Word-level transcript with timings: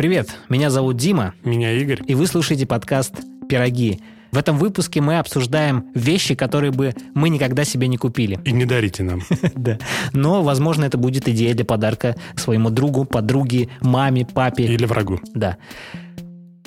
Привет, 0.00 0.34
меня 0.48 0.70
зовут 0.70 0.96
Дима, 0.96 1.34
Меня 1.44 1.72
Игорь. 1.72 2.00
и 2.06 2.14
вы 2.14 2.26
слушаете 2.26 2.64
подкаст 2.64 3.16
«Пироги». 3.50 4.00
В 4.32 4.38
этом 4.38 4.56
выпуске 4.56 5.02
мы 5.02 5.18
обсуждаем 5.18 5.88
вещи, 5.94 6.34
которые 6.34 6.70
бы 6.70 6.94
мы 7.12 7.28
никогда 7.28 7.64
себе 7.64 7.86
не 7.86 7.98
купили. 7.98 8.40
И 8.46 8.52
не 8.52 8.64
дарите 8.64 9.02
нам. 9.02 9.20
Да. 9.54 9.78
Но, 10.14 10.42
возможно, 10.42 10.86
это 10.86 10.96
будет 10.96 11.28
идея 11.28 11.52
для 11.52 11.66
подарка 11.66 12.16
своему 12.34 12.70
другу, 12.70 13.04
подруге, 13.04 13.68
маме, 13.82 14.24
папе. 14.24 14.64
Или 14.64 14.86
врагу. 14.86 15.20
Да. 15.34 15.58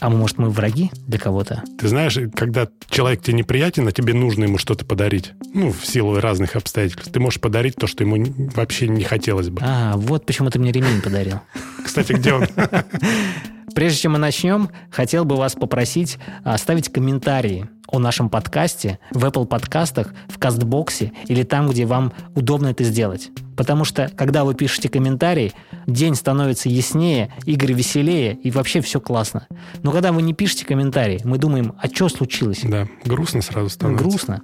А 0.03 0.09
может, 0.09 0.37
мы 0.37 0.49
враги 0.49 0.91
для 1.07 1.17
кого-то? 1.17 1.63
Ты 1.79 1.87
знаешь, 1.87 2.19
когда 2.35 2.67
человек 2.89 3.21
тебе 3.21 3.37
неприятен, 3.37 3.87
а 3.87 3.93
тебе 3.93 4.13
нужно 4.13 4.43
ему 4.43 4.57
что-то 4.57 4.83
подарить, 4.83 5.31
ну, 5.53 5.71
в 5.71 5.85
силу 5.85 6.19
разных 6.19 6.57
обстоятельств, 6.57 7.09
ты 7.09 7.21
можешь 7.21 7.39
подарить 7.39 7.77
то, 7.77 7.87
что 7.87 8.03
ему 8.03 8.21
вообще 8.53 8.89
не 8.89 9.05
хотелось 9.05 9.47
бы. 9.47 9.61
А, 9.63 9.95
вот 9.95 10.25
почему 10.25 10.49
ты 10.49 10.59
мне 10.59 10.73
ремень 10.73 11.01
подарил. 11.01 11.39
Кстати, 11.85 12.11
где 12.11 12.33
он? 12.33 12.47
Прежде 13.73 13.99
чем 14.01 14.13
мы 14.13 14.19
начнем, 14.19 14.69
хотел 14.91 15.25
бы 15.25 15.35
вас 15.35 15.53
попросить 15.53 16.17
оставить 16.43 16.91
комментарии 16.91 17.69
о 17.87 17.99
нашем 17.99 18.29
подкасте 18.29 18.99
в 19.11 19.23
Apple 19.23 19.45
подкастах, 19.45 20.13
в 20.27 20.39
Кастбоксе 20.39 21.11
или 21.27 21.43
там, 21.43 21.69
где 21.69 21.85
вам 21.85 22.11
удобно 22.35 22.67
это 22.67 22.83
сделать. 22.83 23.29
Потому 23.55 23.85
что, 23.85 24.09
когда 24.15 24.45
вы 24.45 24.55
пишете 24.55 24.89
комментарий, 24.89 25.53
день 25.85 26.15
становится 26.15 26.69
яснее, 26.69 27.31
игры 27.45 27.73
веселее 27.73 28.33
и 28.33 28.49
вообще 28.49 28.81
все 28.81 28.99
классно. 28.99 29.47
Но 29.83 29.91
когда 29.91 30.11
вы 30.11 30.23
не 30.23 30.33
пишете 30.33 30.65
комментарии, 30.65 31.21
мы 31.23 31.37
думаем, 31.37 31.75
а 31.79 31.87
что 31.87 32.09
случилось? 32.09 32.61
Да, 32.63 32.87
грустно 33.05 33.41
сразу 33.41 33.69
становится. 33.69 34.03
Грустно. 34.03 34.41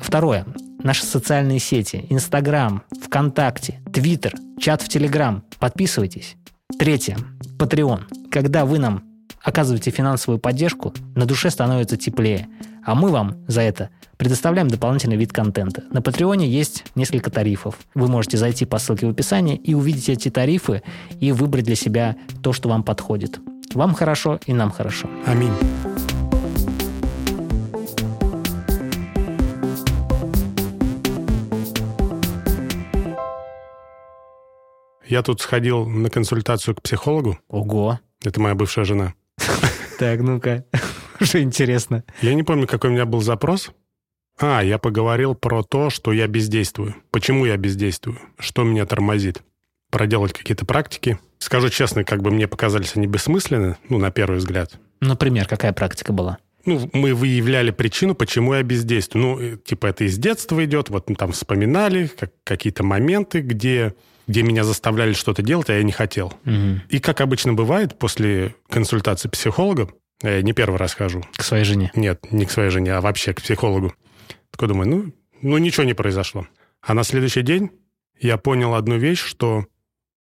Второе. 0.00 0.44
Наши 0.82 1.06
социальные 1.06 1.60
сети. 1.60 2.04
Инстаграм, 2.10 2.82
ВКонтакте, 3.02 3.80
Твиттер, 3.90 4.34
чат 4.60 4.82
в 4.82 4.88
Телеграм. 4.88 5.42
Подписывайтесь. 5.58 6.36
Третье. 6.78 7.16
Patreon. 7.58 8.02
Когда 8.34 8.64
вы 8.64 8.80
нам 8.80 9.04
оказываете 9.44 9.92
финансовую 9.92 10.40
поддержку, 10.40 10.92
на 11.14 11.24
душе 11.24 11.50
становится 11.50 11.96
теплее. 11.96 12.48
А 12.84 12.96
мы 12.96 13.10
вам 13.10 13.36
за 13.46 13.60
это 13.60 13.90
предоставляем 14.16 14.66
дополнительный 14.66 15.14
вид 15.16 15.32
контента. 15.32 15.84
На 15.92 16.02
Патреоне 16.02 16.48
есть 16.48 16.84
несколько 16.96 17.30
тарифов. 17.30 17.78
Вы 17.94 18.08
можете 18.08 18.36
зайти 18.36 18.64
по 18.64 18.78
ссылке 18.78 19.06
в 19.06 19.10
описании 19.10 19.54
и 19.54 19.74
увидеть 19.74 20.08
эти 20.08 20.30
тарифы 20.30 20.82
и 21.20 21.30
выбрать 21.30 21.66
для 21.66 21.76
себя 21.76 22.16
то, 22.42 22.52
что 22.52 22.68
вам 22.68 22.82
подходит. 22.82 23.38
Вам 23.72 23.94
хорошо 23.94 24.40
и 24.46 24.52
нам 24.52 24.72
хорошо. 24.72 25.08
Аминь. 25.26 25.52
Я 35.06 35.22
тут 35.22 35.40
сходил 35.40 35.86
на 35.86 36.10
консультацию 36.10 36.74
к 36.74 36.82
психологу. 36.82 37.38
Ого. 37.48 38.00
Это 38.24 38.40
моя 38.40 38.54
бывшая 38.54 38.84
жена. 38.84 39.14
Так, 39.98 40.20
ну-ка. 40.20 40.64
Уже 41.20 41.42
интересно. 41.42 42.04
Я 42.20 42.34
не 42.34 42.42
помню, 42.42 42.66
какой 42.66 42.90
у 42.90 42.92
меня 42.92 43.06
был 43.06 43.20
запрос. 43.20 43.70
А, 44.38 44.62
я 44.62 44.78
поговорил 44.78 45.34
про 45.34 45.62
то, 45.62 45.90
что 45.90 46.12
я 46.12 46.26
бездействую. 46.26 46.96
Почему 47.10 47.44
я 47.44 47.56
бездействую? 47.56 48.18
Что 48.38 48.64
меня 48.64 48.84
тормозит? 48.86 49.42
Проделать 49.90 50.32
какие-то 50.32 50.66
практики. 50.66 51.18
Скажу 51.38 51.68
честно, 51.68 52.02
как 52.04 52.22
бы 52.22 52.30
мне 52.30 52.48
показались 52.48 52.96
они 52.96 53.06
бессмысленны, 53.06 53.76
ну, 53.88 53.98
на 53.98 54.10
первый 54.10 54.38
взгляд. 54.38 54.72
Например, 55.00 55.46
какая 55.46 55.72
практика 55.72 56.12
была? 56.12 56.38
Ну, 56.66 56.88
мы 56.92 57.14
выявляли 57.14 57.70
причину, 57.70 58.14
почему 58.14 58.54
я 58.54 58.62
бездействую. 58.62 59.22
Ну, 59.22 59.40
э, 59.40 59.56
типа 59.58 59.86
это 59.88 60.04
из 60.04 60.18
детства 60.18 60.64
идет, 60.64 60.88
вот 60.88 61.08
мы 61.10 61.14
там 61.14 61.32
вспоминали 61.32 62.06
как, 62.06 62.32
какие-то 62.42 62.82
моменты, 62.82 63.40
где, 63.40 63.94
где 64.26 64.42
меня 64.42 64.64
заставляли 64.64 65.12
что-то 65.12 65.42
делать, 65.42 65.70
а 65.70 65.74
я 65.74 65.82
не 65.82 65.92
хотел. 65.92 66.32
Мгм. 66.44 66.82
И 66.88 66.98
как 66.98 67.20
обычно 67.20 67.52
бывает, 67.52 67.98
после 67.98 68.54
консультации 68.68 69.28
психолога, 69.28 69.88
я 70.22 70.42
не 70.42 70.52
первый 70.52 70.76
раз 70.76 70.94
хожу, 70.94 71.24
К 71.36 71.42
своей 71.42 71.64
жене. 71.64 71.90
Нет, 71.94 72.32
не 72.32 72.46
к 72.46 72.50
своей 72.50 72.70
жене, 72.70 72.94
а 72.94 73.00
вообще 73.00 73.34
к 73.34 73.42
психологу. 73.42 73.94
Такой 74.50 74.68
думаю, 74.68 74.88
ну, 74.88 75.12
ну 75.42 75.58
ничего 75.58 75.84
не 75.84 75.94
произошло. 75.94 76.46
А 76.80 76.94
на 76.94 77.04
следующий 77.04 77.42
день 77.42 77.70
я 78.20 78.38
понял 78.38 78.74
одну 78.74 78.96
вещь, 78.96 79.22
что 79.22 79.66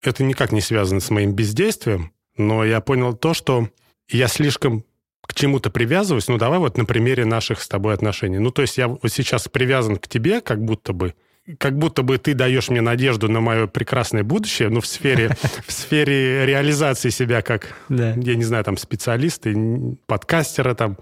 это 0.03 0.23
никак 0.25 0.53
не 0.53 0.61
связано 0.61 1.01
с 1.01 1.11
моим 1.11 1.33
бездействием, 1.33 2.13
но 2.37 2.65
я 2.65 2.81
понял 2.81 3.15
то, 3.15 3.35
что 3.35 3.69
я 4.09 4.29
слишком 4.29 4.85
к 5.27 5.35
чему-то 5.35 5.71
привязываюсь. 5.71 6.29
Ну, 6.29 6.39
давай 6.39 6.59
вот 6.59 6.77
на 6.77 6.85
примере 6.85 7.25
наших 7.25 7.61
с 7.61 7.69
тобой 7.69 7.95
отношений. 7.95 8.39
Ну, 8.39 8.51
то 8.51 8.63
есть 8.63 8.79
я 8.79 8.89
вот 8.89 9.01
сейчас 9.11 9.49
привязан 9.49 9.97
к 9.97 10.09
тебе, 10.09 10.41
как 10.41 10.65
будто 10.65 10.93
бы, 10.93 11.15
как 11.59 11.79
будто 11.79 12.03
бы 12.03 12.19
ты 12.19 12.35
даешь 12.35 12.69
мне 12.71 12.81
надежду 12.81 13.29
на 13.29 13.41
мое 13.41 13.67
прекрасное 13.67 14.25
будущее, 14.25 14.69
ну, 14.69 14.81
в 14.81 14.87
сфере, 14.87 15.31
в 15.67 15.73
сфере 15.73 16.45
реализации 16.47 17.11
себя 17.11 17.43
как 17.43 17.75
Да. 17.89 18.15
я 18.17 18.35
не 18.35 18.45
знаю, 18.45 18.65
там 18.65 18.77
специалисты, 18.77 19.53
н- 19.53 19.99
подкастера, 20.07 20.75
там, 20.75 20.99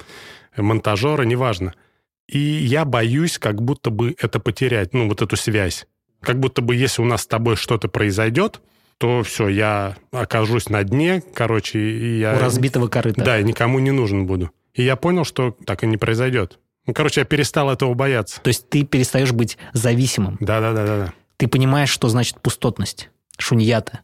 монтажера, 0.57 1.23
неважно. 1.23 1.75
И 2.29 2.39
я 2.39 2.85
боюсь 2.85 3.39
как 3.39 3.61
будто 3.63 3.91
бы 3.91 4.15
это 4.19 4.41
потерять, 4.41 4.95
ну, 4.95 5.09
вот 5.09 5.23
эту 5.23 5.37
связь. 5.37 5.87
Как 6.21 6.39
будто 6.41 6.63
бы 6.63 6.75
если 6.75 7.03
у 7.03 7.05
нас 7.05 7.23
с 7.23 7.27
тобой 7.27 7.57
что-то 7.57 7.89
произойдет, 7.89 8.61
то 8.99 9.23
все, 9.23 9.49
я 9.49 9.97
окажусь 10.13 10.69
на 10.69 10.85
дне, 10.85 11.23
короче, 11.35 11.79
и 11.81 12.19
я... 12.21 12.35
У 12.37 12.39
разбитого 12.39 12.89
корыта. 12.89 13.23
Да, 13.23 13.39
и 13.39 13.45
никому 13.45 13.79
не 13.79 13.91
нужен 13.91 14.25
буду. 14.27 14.51
И 14.73 14.83
я 14.83 14.97
понял, 14.97 15.25
что 15.25 15.57
так 15.67 15.85
и 15.85 15.87
не 15.87 15.97
произойдет. 15.97 16.59
Ну, 16.87 16.93
короче, 16.95 17.21
я 17.21 17.25
перестал 17.25 17.71
этого 17.71 17.95
бояться. 17.95 18.41
То 18.43 18.49
есть 18.49 18.69
ты 18.69 18.85
перестаешь 18.85 19.33
быть 19.33 19.57
зависимым. 19.73 20.37
Да-да-да-да. 20.41 21.13
Ты 21.37 21.49
понимаешь, 21.49 21.91
что 21.91 22.09
значит 22.09 22.41
пустотность. 22.41 23.11
Шуньята. 23.39 24.01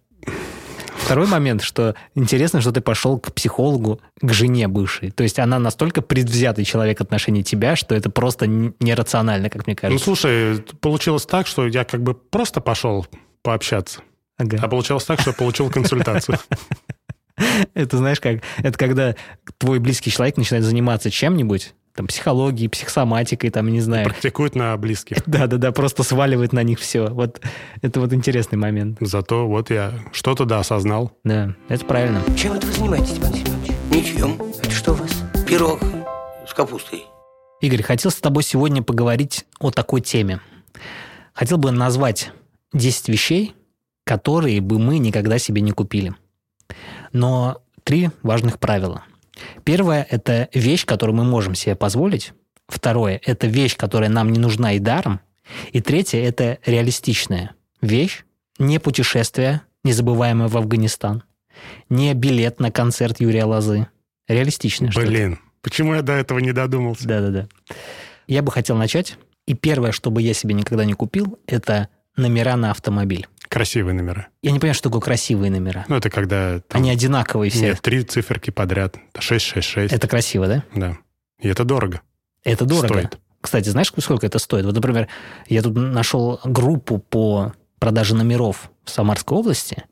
Второй 0.97 1.27
момент, 1.27 1.63
что 1.63 1.95
интересно, 2.15 2.61
что 2.61 2.73
ты 2.73 2.81
пошел 2.81 3.19
к 3.19 3.33
психологу, 3.33 4.01
к 4.21 4.33
жене 4.33 4.69
бывшей. 4.69 5.11
То 5.11 5.23
есть 5.25 5.39
она 5.39 5.59
настолько 5.59 6.03
предвзятый 6.03 6.65
человек 6.65 6.99
в 6.99 7.03
отношении 7.03 7.43
тебя, 7.43 7.75
что 7.75 7.95
это 7.95 8.11
просто 8.11 8.47
нерационально, 8.47 9.51
как 9.51 9.67
мне 9.67 9.75
Ну, 9.75 9.81
кажется. 9.81 10.05
слушай, 10.05 10.59
получилось 10.81 11.27
так, 11.27 11.47
что 11.47 11.67
я 11.67 11.85
как 11.85 12.03
бы 12.03 12.15
просто 12.15 12.61
пошел 12.61 13.07
пообщаться. 13.43 14.03
Ага. 14.37 14.59
А 14.63 14.69
получилось 14.69 15.05
так, 15.05 15.21
что 15.21 15.31
я 15.31 15.35
получил 15.37 15.71
консультацию. 15.71 16.39
Это 17.75 17.97
знаешь 17.97 18.21
как? 18.21 18.41
Это 18.59 18.79
когда 18.79 19.15
твой 19.59 19.79
близкий 19.79 20.11
человек 20.11 20.37
начинает 20.37 20.65
заниматься 20.65 21.11
чем-нибудь, 21.11 21.75
там, 21.95 22.07
психологией, 22.07 22.69
психосоматикой, 22.69 23.51
там, 23.51 23.69
не 23.69 23.81
знаю. 23.81 24.07
Практикует 24.07 24.55
на 24.55 24.77
близких. 24.77 25.19
Да-да-да, 25.27 25.73
просто 25.73 26.03
сваливает 26.03 26.53
на 26.53 26.63
них 26.63 26.79
все. 26.79 27.09
Вот 27.09 27.41
это 27.83 28.01
вот 28.01 28.13
интересный 28.13 28.59
момент. 28.59 28.99
Зато 29.01 29.47
вот 29.47 29.71
я 29.71 29.93
что-то, 30.13 30.45
да, 30.45 30.61
осознал. 30.61 31.13
Да, 31.25 31.55
это 31.69 31.85
правильно. 31.85 32.23
Чем 32.37 32.55
это 32.55 32.67
вы 32.67 32.73
занимаетесь, 32.73 33.11
Степан 33.11 33.33
Семенович? 33.35 33.73
Ничем. 33.91 34.41
Это 34.63 34.71
что 34.71 34.93
у 34.93 34.95
вас? 34.95 35.11
Пирог 35.47 35.81
с 36.47 36.55
капустой. 36.55 37.05
Игорь, 37.61 37.83
хотел 37.83 38.11
с 38.11 38.17
тобой 38.17 38.43
сегодня 38.43 38.83
поговорить 38.83 39.45
о 39.59 39.71
такой 39.71 40.01
теме. 40.01 40.41
Хотел 41.35 41.59
бы 41.59 41.71
назвать 41.71 42.33
10 42.73 43.09
вещей, 43.09 43.55
которые 44.05 44.61
бы 44.61 44.79
мы 44.79 44.99
никогда 44.99 45.39
себе 45.39 45.61
не 45.61 45.73
купили. 45.73 46.15
Но 47.13 47.61
три 47.85 48.11
важных 48.23 48.59
правила. 48.59 49.05
Первое– 49.65 50.07
это 50.11 50.49
вещь, 50.55 50.85
которую 50.85 51.17
мы 51.17 51.25
можем 51.25 51.55
себе 51.55 51.75
позволить. 51.75 52.33
Второе– 52.69 53.21
это 53.25 53.47
вещь, 53.47 53.77
которая 53.77 54.11
нам 54.11 54.31
не 54.31 54.39
нужна 54.39 54.73
и 54.73 54.79
даром. 54.79 55.21
И 55.73 55.81
третье– 55.81 56.19
это 56.23 56.59
реалистичная 56.65 57.55
вещь, 57.81 58.25
не 58.59 58.79
путешествие, 58.79 59.63
незабываемое 59.85 60.49
в 60.49 60.57
Афганистан, 60.57 61.23
не 61.89 62.15
билет 62.15 62.61
на 62.61 62.71
концерт 62.71 63.21
Юрия 63.21 63.45
Лозы. 63.45 63.89
Реалистичное 64.29 64.91
что-то. 64.91 65.07
Блин, 65.09 65.39
почему 65.63 65.95
я 65.95 66.03
до 66.03 66.13
этого 66.13 66.39
не 66.39 66.53
додумался? 66.53 67.09
Да-да-да. 67.09 67.49
Я 68.29 68.43
бы 68.43 68.53
хотел 68.53 68.77
начать. 68.77 69.17
И 69.47 69.55
первое, 69.55 69.91
что 69.91 70.11
бы 70.11 70.23
я 70.23 70.35
себе 70.35 70.55
никогда 70.55 70.85
не 70.85 70.93
купил, 70.93 71.39
это 71.47 71.89
номера 72.17 72.57
на 72.57 72.71
автомобиль. 72.71 73.27
Красивые 73.51 73.95
номера. 73.95 74.29
Я 74.43 74.53
не 74.53 74.61
понимаю, 74.61 74.75
что 74.75 74.89
такое 74.89 75.01
красивые 75.03 75.51
номера. 75.51 75.85
Ну, 75.89 75.97
это 75.97 76.09
когда... 76.09 76.61
там- 76.61 76.81
Они 76.81 76.91
одинаковые 76.91 77.51
все. 77.51 77.61
Нет, 77.63 77.81
три 77.83 78.05
циферки 78.05 78.51
подряд. 78.51 78.97
666. 79.19 79.93
Это 79.93 80.07
красиво, 80.07 80.47
да? 80.47 80.65
Да. 80.75 80.97
И 81.41 81.49
это 81.49 81.65
дорого. 81.65 82.01
Это 82.45 82.65
дорого. 82.65 82.87
Стоит. 82.87 83.19
Кстати, 83.41 83.69
знаешь, 83.69 83.93
сколько 83.99 84.25
это 84.25 84.39
стоит? 84.39 84.65
Вот, 84.67 84.75
например, 84.77 85.09
я 85.49 85.63
тут 85.63 85.75
нашел 85.75 86.41
группу 86.45 86.99
по 86.99 87.53
продаже 87.81 88.15
номеров 88.15 88.71
в 88.85 88.91
Самарской 88.91 89.37
области. 89.37 89.83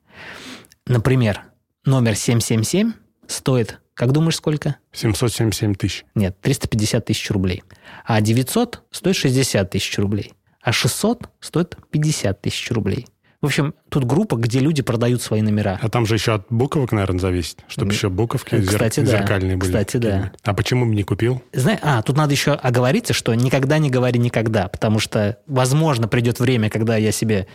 Например, 0.86 1.42
номер 1.84 2.14
777 2.14 2.92
стоит, 3.26 3.80
как 3.94 4.12
думаешь, 4.12 4.36
сколько? 4.36 4.76
777 4.92 5.74
тысяч. 5.74 6.04
Нет, 6.14 6.40
350 6.42 7.04
тысяч 7.06 7.28
рублей. 7.30 7.64
А 8.04 8.20
900 8.20 8.84
стоит 8.92 9.16
60 9.16 9.68
тысяч 9.70 9.98
рублей. 9.98 10.32
А 10.62 10.70
600 10.72 11.28
стоит 11.40 11.76
50 11.90 12.40
тысяч 12.40 12.70
рублей. 12.70 13.06
В 13.40 13.46
общем, 13.46 13.74
тут 13.88 14.04
группа, 14.04 14.34
где 14.36 14.58
люди 14.58 14.82
продают 14.82 15.22
свои 15.22 15.42
номера. 15.42 15.78
А 15.80 15.88
там 15.88 16.06
же 16.06 16.14
еще 16.14 16.34
от 16.34 16.46
буковок, 16.50 16.90
наверное, 16.90 17.20
зависит. 17.20 17.62
Чтобы 17.68 17.92
еще 17.92 18.08
буковки 18.08 18.56
э, 18.56 18.58
зер- 18.58 18.66
кстати, 18.66 19.00
да. 19.00 19.18
зеркальные 19.18 19.56
были. 19.56 19.70
Кстати, 19.70 19.96
да. 19.98 20.32
А 20.42 20.54
почему 20.54 20.86
бы 20.86 20.94
не 20.94 21.04
купил? 21.04 21.40
Знаешь, 21.52 21.78
а, 21.82 22.02
тут 22.02 22.16
надо 22.16 22.32
еще 22.32 22.52
оговориться, 22.52 23.12
что 23.12 23.32
никогда 23.34 23.78
не 23.78 23.90
говори 23.90 24.18
никогда, 24.18 24.66
потому 24.68 24.98
что, 24.98 25.38
возможно, 25.46 26.08
придет 26.08 26.40
время, 26.40 26.68
когда 26.68 26.96
я 26.96 27.12
себе 27.12 27.46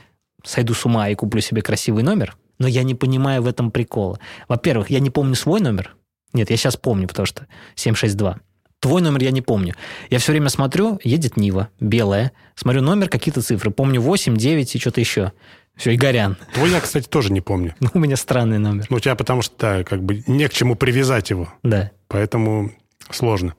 сойду 0.45 0.73
с 0.73 0.85
ума 0.85 1.09
и 1.09 1.15
куплю 1.15 1.41
себе 1.41 1.61
красивый 1.61 2.03
номер, 2.03 2.37
но 2.59 2.67
я 2.67 2.83
не 2.83 2.95
понимаю 2.95 3.41
в 3.41 3.47
этом 3.47 3.69
прикола. 3.69 4.19
Во-первых, 4.47 4.89
я 4.89 5.01
не 5.01 5.09
помню 5.09 5.35
свой 5.35 5.59
номер. 5.59 5.95
Нет, 6.31 6.49
я 6.49 6.55
сейчас 6.55 6.77
помню, 6.77 7.09
потому 7.09 7.25
что 7.25 7.47
762. 7.75 8.39
Твой 8.83 9.01
номер 9.01 9.23
я 9.23 9.31
не 9.31 9.41
помню. 9.41 9.75
Я 10.09 10.19
все 10.19 10.33
время 10.33 10.49
смотрю, 10.49 10.99
едет 11.05 11.37
Нива, 11.37 11.69
белая. 11.79 12.33
Смотрю 12.53 12.81
номер, 12.81 13.07
какие-то 13.07 13.41
цифры. 13.41 13.71
Помню 13.71 14.01
8, 14.01 14.35
9 14.35 14.75
и 14.75 14.77
что-то 14.79 14.99
еще. 14.99 15.31
Все, 15.77 15.95
Игорян. 15.95 16.35
Твой 16.53 16.69
я, 16.69 16.81
кстати, 16.81 17.07
тоже 17.07 17.31
не 17.31 17.39
помню. 17.39 17.75
Ну, 17.79 17.89
у 17.93 17.99
меня 17.99 18.17
странный 18.17 18.57
номер. 18.59 18.85
Ну, 18.89 18.97
у 18.97 18.99
тебя 18.99 19.15
потому 19.15 19.41
что, 19.41 19.55
да, 19.57 19.83
как 19.85 20.03
бы 20.03 20.21
не 20.27 20.49
к 20.49 20.53
чему 20.53 20.75
привязать 20.75 21.29
его. 21.29 21.47
Да. 21.63 21.91
Поэтому 22.09 22.73
сложно. 23.09 23.55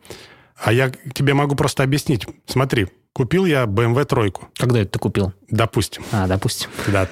А 0.62 0.74
я 0.74 0.92
тебе 1.14 1.32
могу 1.32 1.54
просто 1.54 1.82
объяснить. 1.82 2.26
Смотри, 2.46 2.88
купил 3.14 3.46
я 3.46 3.64
BMW 3.64 4.04
тройку, 4.04 4.48
Когда 4.58 4.80
это 4.80 4.90
ты 4.92 4.98
купил? 4.98 5.32
допустим, 5.48 6.04
А, 6.12 6.26
допустим. 6.26 6.68
да, 6.88 7.08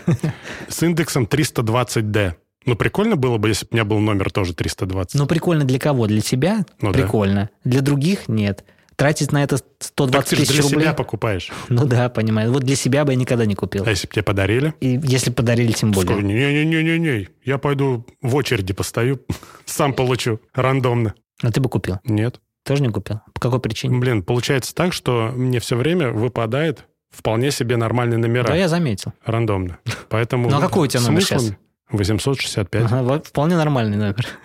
с 0.68 0.82
индексом 0.82 1.24
320D. 1.24 2.34
Ну, 2.64 2.76
прикольно 2.76 3.16
было 3.16 3.38
бы, 3.38 3.48
если 3.48 3.64
бы 3.66 3.70
у 3.72 3.74
меня 3.74 3.84
был 3.84 3.98
номер 3.98 4.30
тоже 4.30 4.54
320. 4.54 5.14
Ну, 5.14 5.26
прикольно 5.26 5.64
для 5.64 5.78
кого? 5.78 6.06
Для 6.06 6.20
тебя? 6.20 6.64
Ну 6.80 6.92
да. 6.92 6.98
прикольно. 6.98 7.50
Для 7.64 7.80
других? 7.80 8.28
Нет. 8.28 8.64
Тратить 8.96 9.32
на 9.32 9.42
это 9.42 9.58
120 9.80 10.12
так 10.12 10.24
ты 10.28 10.36
же 10.36 10.42
тысяч 10.42 10.54
для 10.54 10.62
рублей? 10.62 10.80
себя 10.82 10.94
покупаешь. 10.94 11.50
Ну 11.68 11.86
да, 11.86 12.08
понимаю. 12.08 12.52
Вот 12.52 12.62
для 12.62 12.76
себя 12.76 13.04
бы 13.04 13.12
я 13.12 13.18
никогда 13.18 13.46
не 13.46 13.54
купил. 13.54 13.84
А 13.86 13.90
если 13.90 14.06
бы 14.06 14.12
тебе 14.12 14.22
подарили? 14.22 14.74
И 14.80 15.00
если 15.02 15.30
подарили, 15.30 15.72
тем 15.72 15.90
более. 15.90 16.22
Не-не-не-не-не, 16.22 17.28
я 17.44 17.58
пойду 17.58 18.06
в 18.20 18.34
очереди 18.36 18.72
постою, 18.72 19.20
сам 19.64 19.92
получу 19.92 20.40
рандомно. 20.54 21.14
А 21.42 21.50
ты 21.50 21.60
бы 21.60 21.68
купил? 21.68 21.98
Нет. 22.04 22.40
Тоже 22.64 22.82
не 22.82 22.90
купил? 22.90 23.20
По 23.34 23.40
какой 23.40 23.58
причине? 23.60 23.98
Блин, 23.98 24.22
получается 24.22 24.74
так, 24.74 24.92
что 24.92 25.32
мне 25.34 25.58
все 25.58 25.76
время 25.76 26.12
выпадает 26.12 26.86
вполне 27.10 27.50
себе 27.50 27.76
нормальные 27.76 28.18
номера. 28.18 28.48
Да, 28.48 28.54
я 28.54 28.68
заметил. 28.68 29.12
Рандомно. 29.24 29.78
Поэтому... 30.08 30.48
Ну, 30.48 30.58
а 30.58 30.60
какой 30.60 30.86
у 30.86 30.90
тебя 30.90 31.02
номер 31.02 31.22
сейчас? 31.22 31.52
865. 31.92 32.90
Ага, 32.90 33.22
вполне 33.24 33.56
нормальный 33.56 33.96
номер. 33.96 34.26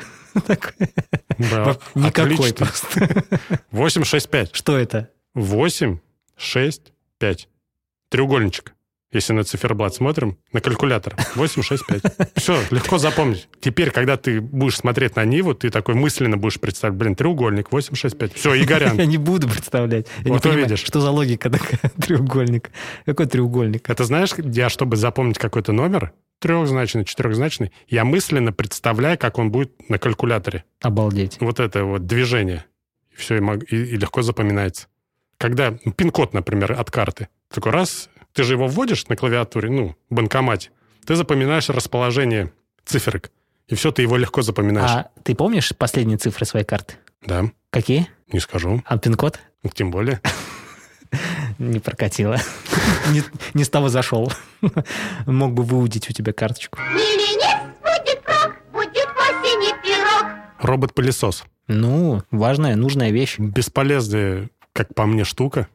Да, 1.40 1.78
Никакой 1.96 2.54
просто. 2.54 3.26
865. 3.72 4.56
Что 4.56 4.78
это? 4.78 5.10
8, 5.34 5.98
6, 6.36 6.94
5. 7.18 7.50
Треугольничек. 8.10 8.74
Если 9.18 9.34
на 9.34 9.44
циферблат 9.44 9.96
смотрим, 9.96 10.38
на 10.54 10.62
калькулятор. 10.62 11.16
8, 11.34 11.64
6, 11.64 11.86
5. 11.88 12.02
Все, 12.36 12.62
легко 12.70 13.00
запомнить. 13.00 13.50
Теперь, 13.60 13.90
когда 13.90 14.16
ты 14.16 14.40
будешь 14.40 14.78
смотреть 14.78 15.16
на 15.16 15.26
Ниву, 15.26 15.56
ты 15.56 15.72
такой 15.72 15.96
мысленно 15.96 16.38
будешь 16.38 16.60
представлять, 16.60 17.00
блин, 17.00 17.16
треугольник, 17.16 17.72
8, 17.72 17.96
6, 17.96 18.16
5. 18.16 18.34
Все, 18.34 18.54
Я 18.54 18.64
Игорян. 18.64 18.96
не 18.98 19.18
буду 19.18 19.50
представлять. 19.50 20.06
Я 20.20 20.24
не 20.26 20.32
Вот 20.34 20.44
понимаю, 20.44 20.66
увидишь. 20.66 20.84
что 20.86 21.00
за 21.02 21.10
логика 21.10 21.50
такая. 21.50 21.80
Треугольник. 22.02 22.70
Какой 23.08 23.26
треугольник? 23.26 23.90
Это 23.90 24.04
знаешь, 24.04 24.34
я, 24.38 24.70
чтобы 24.70 24.98
запомнить 24.98 25.40
какой-то 25.40 25.72
номер, 25.72 26.14
трехзначный, 26.38 27.04
четырехзначный, 27.06 27.72
я 27.88 28.06
мысленно 28.06 28.54
представляю, 28.54 29.18
как 29.18 29.40
он 29.40 29.50
будет 29.52 29.72
на 29.90 29.98
калькуляторе. 29.98 30.64
Обалдеть. 30.82 31.38
Вот 31.40 31.60
это 31.60 31.86
вот 31.86 32.06
движение. 32.06 32.66
Все, 33.16 33.38
и, 33.38 33.40
мог- 33.40 33.64
и- 33.64 33.76
и 33.84 33.98
легко 33.98 34.22
запоминается. 34.22 34.86
Когда 35.40 35.76
ну, 35.86 35.92
пин-код, 35.92 36.36
например, 36.36 36.74
от 36.74 36.92
карты. 36.92 37.30
Такой 37.52 37.72
раз, 37.72 38.10
ты 38.38 38.44
же 38.44 38.54
его 38.54 38.68
вводишь 38.68 39.08
на 39.08 39.16
клавиатуре, 39.16 39.72
ну, 39.72 39.96
в 40.12 40.14
банкомате, 40.14 40.70
ты 41.08 41.16
запоминаешь 41.16 41.70
расположение 41.70 42.54
циферок. 42.86 43.32
И 43.68 43.74
все, 43.74 43.92
ты 43.92 44.04
его 44.04 44.16
легко 44.16 44.44
запоминаешь. 44.44 44.92
А 44.92 45.10
ты 45.24 45.34
помнишь 45.34 45.74
последние 45.76 46.20
цифры 46.20 46.46
своей 46.46 46.64
карты? 46.64 46.98
Да, 47.26 47.46
Какие? 47.72 48.08
не 48.32 48.40
скажу. 48.40 48.84
А 48.86 49.00
пин-код? 49.00 49.40
Ну, 49.64 49.72
Тем 49.74 49.90
более. 49.90 50.22
Не 51.58 51.80
прокатило. 51.80 52.38
Не, 53.10 53.24
не 53.56 53.64
с 53.64 53.70
того 53.70 53.90
зашел. 53.90 54.32
Мог 55.26 55.54
бы 55.54 55.64
выудить 55.64 56.08
у 56.08 56.14
тебя 56.14 56.32
карточку. 56.32 56.78
Робот-пылесос. 60.60 61.46
Ну, 61.68 62.22
важная, 62.30 62.76
нужная 62.76 63.10
вещь. 63.10 63.40
Бесполезная, 63.40 64.50
как 64.74 64.94
по 64.94 65.08
мне, 65.08 65.24
штука. 65.24 65.68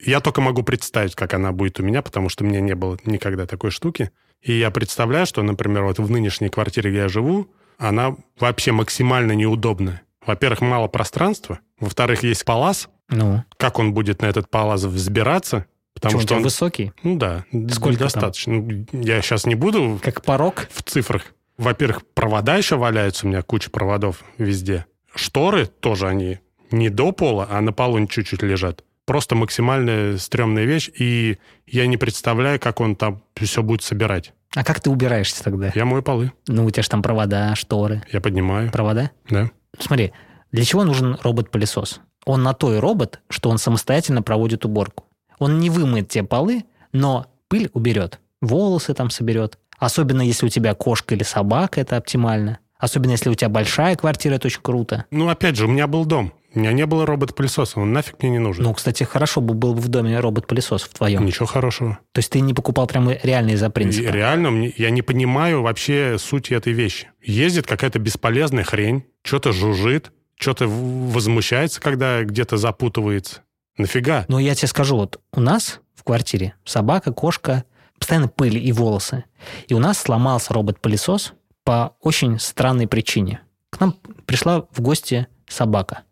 Я 0.00 0.20
только 0.20 0.40
могу 0.40 0.62
представить, 0.62 1.14
как 1.14 1.34
она 1.34 1.52
будет 1.52 1.80
у 1.80 1.82
меня, 1.82 2.02
потому 2.02 2.28
что 2.28 2.44
у 2.44 2.46
меня 2.46 2.60
не 2.60 2.74
было 2.74 2.98
никогда 3.04 3.46
такой 3.46 3.70
штуки. 3.70 4.10
И 4.40 4.52
я 4.52 4.70
представляю, 4.70 5.26
что, 5.26 5.42
например, 5.42 5.82
вот 5.84 5.98
в 5.98 6.10
нынешней 6.10 6.48
квартире, 6.48 6.90
где 6.90 7.00
я 7.00 7.08
живу, 7.08 7.48
она 7.78 8.16
вообще 8.38 8.72
максимально 8.72 9.32
неудобная. 9.32 10.02
Во-первых, 10.24 10.60
мало 10.60 10.88
пространства. 10.88 11.60
Во-вторых, 11.80 12.22
есть 12.22 12.44
палас. 12.44 12.88
Ну, 13.08 13.42
Как 13.56 13.78
он 13.78 13.94
будет 13.94 14.22
на 14.22 14.26
этот 14.26 14.50
палас 14.50 14.84
взбираться? 14.84 15.66
Потому 15.94 16.18
у 16.18 16.20
что 16.20 16.36
он... 16.36 16.42
высокий, 16.42 16.92
Ну 17.02 17.16
да, 17.16 17.44
Сколько 17.70 17.98
там? 17.98 18.06
достаточно. 18.06 18.54
Ну, 18.54 18.86
Я 18.92 19.20
сейчас 19.22 19.46
не 19.46 19.56
буду 19.56 19.98
как 20.02 20.22
порог. 20.22 20.68
в 20.70 20.82
цифрах. 20.84 21.34
Во-первых, 21.56 22.02
провода 22.14 22.56
еще 22.56 22.76
валяются, 22.76 23.26
у 23.26 23.30
меня 23.30 23.42
куча 23.42 23.70
проводов 23.70 24.22
везде. 24.36 24.86
Шторы 25.14 25.66
тоже 25.66 26.06
они 26.06 26.38
не 26.70 26.88
до 26.88 27.10
пола, 27.10 27.48
а 27.50 27.60
на 27.60 27.72
полу 27.72 28.06
чуть-чуть 28.06 28.42
лежат. 28.42 28.84
Просто 29.08 29.34
максимально 29.34 30.18
стрёмная 30.18 30.66
вещь, 30.66 30.90
и 30.94 31.38
я 31.66 31.86
не 31.86 31.96
представляю, 31.96 32.60
как 32.60 32.78
он 32.78 32.94
там 32.94 33.22
все 33.40 33.62
будет 33.62 33.82
собирать. 33.82 34.34
А 34.54 34.62
как 34.62 34.80
ты 34.80 34.90
убираешься 34.90 35.42
тогда? 35.42 35.72
Я 35.74 35.86
мою 35.86 36.02
полы, 36.02 36.30
Ну, 36.46 36.66
у 36.66 36.70
тебя 36.70 36.82
же 36.82 36.90
там 36.90 37.00
провода, 37.00 37.54
шторы. 37.54 38.02
я 38.12 38.20
поднимаю, 38.20 38.70
Провода? 38.70 39.10
да. 39.30 39.50
Смотри, 39.78 40.12
для 40.52 40.62
чего 40.66 40.84
нужен 40.84 41.16
робот-пылесос? 41.22 42.02
Он 42.26 42.42
на 42.42 42.52
то 42.52 42.74
и 42.74 42.78
робот, 42.78 43.20
что 43.30 43.48
он 43.48 43.56
самостоятельно 43.56 44.20
проводит 44.20 44.66
уборку. 44.66 45.06
Он 45.38 45.58
не 45.58 45.70
вымоет 45.70 46.10
те 46.10 46.22
полы, 46.22 46.64
но 46.92 47.28
пыль 47.48 47.70
уберет. 47.72 48.20
Волосы 48.42 48.92
там 48.92 49.08
соберет. 49.08 49.58
Особенно, 49.78 50.20
если 50.20 50.44
у 50.44 50.50
тебя 50.50 50.74
кошка 50.74 51.14
или 51.14 51.22
собака, 51.22 51.80
это 51.80 51.96
оптимально. 51.96 52.58
Особенно, 52.78 53.12
если 53.12 53.30
у 53.30 53.34
тебя 53.34 53.48
большая 53.48 53.96
квартира, 53.96 54.34
это 54.34 54.48
очень 54.48 54.60
круто. 54.60 55.06
Ну, 55.10 55.30
опять 55.30 55.56
же, 55.56 55.64
у 55.64 55.68
меня 55.70 55.86
был 55.86 56.04
дом. 56.04 56.34
У 56.54 56.60
меня 56.60 56.72
не 56.72 56.86
было 56.86 57.04
робот-пылесоса, 57.04 57.78
он 57.78 57.92
нафиг 57.92 58.22
мне 58.22 58.30
не 58.32 58.38
нужен. 58.38 58.64
Ну, 58.64 58.72
кстати, 58.72 59.04
хорошо 59.04 59.40
бы 59.40 59.54
был 59.54 59.74
бы 59.74 59.80
в 59.80 59.88
доме 59.88 60.18
робот-пылесос 60.18 60.82
в 60.84 60.94
твоем. 60.94 61.24
Ничего 61.26 61.46
хорошего. 61.46 61.98
То 62.12 62.20
есть 62.20 62.30
ты 62.30 62.40
не 62.40 62.54
покупал 62.54 62.86
прям 62.86 63.10
реально 63.10 63.50
из-за 63.50 63.66
И 63.66 63.70
принципа. 63.70 64.10
реально, 64.10 64.72
я 64.76 64.90
не 64.90 65.02
понимаю 65.02 65.62
вообще 65.62 66.16
сути 66.18 66.54
этой 66.54 66.72
вещи. 66.72 67.10
Ездит 67.22 67.66
какая-то 67.66 67.98
бесполезная 67.98 68.64
хрень, 68.64 69.04
что-то 69.22 69.52
жужжит, 69.52 70.10
что-то 70.36 70.66
возмущается, 70.68 71.80
когда 71.80 72.22
где-то 72.24 72.56
запутывается. 72.56 73.42
Нафига? 73.76 74.24
Но 74.28 74.38
я 74.38 74.54
тебе 74.54 74.68
скажу, 74.68 74.96
вот 74.96 75.20
у 75.32 75.40
нас 75.40 75.80
в 75.94 76.02
квартире 76.02 76.54
собака, 76.64 77.12
кошка, 77.12 77.64
постоянно 77.98 78.28
пыль 78.28 78.56
и 78.56 78.72
волосы. 78.72 79.24
И 79.68 79.74
у 79.74 79.78
нас 79.78 79.98
сломался 79.98 80.54
робот-пылесос 80.54 81.34
по 81.62 81.94
очень 82.00 82.38
странной 82.38 82.86
причине. 82.88 83.42
К 83.70 83.80
нам 83.80 83.96
пришла 84.24 84.66
в 84.72 84.80
гости 84.80 85.26
собака. 85.46 86.02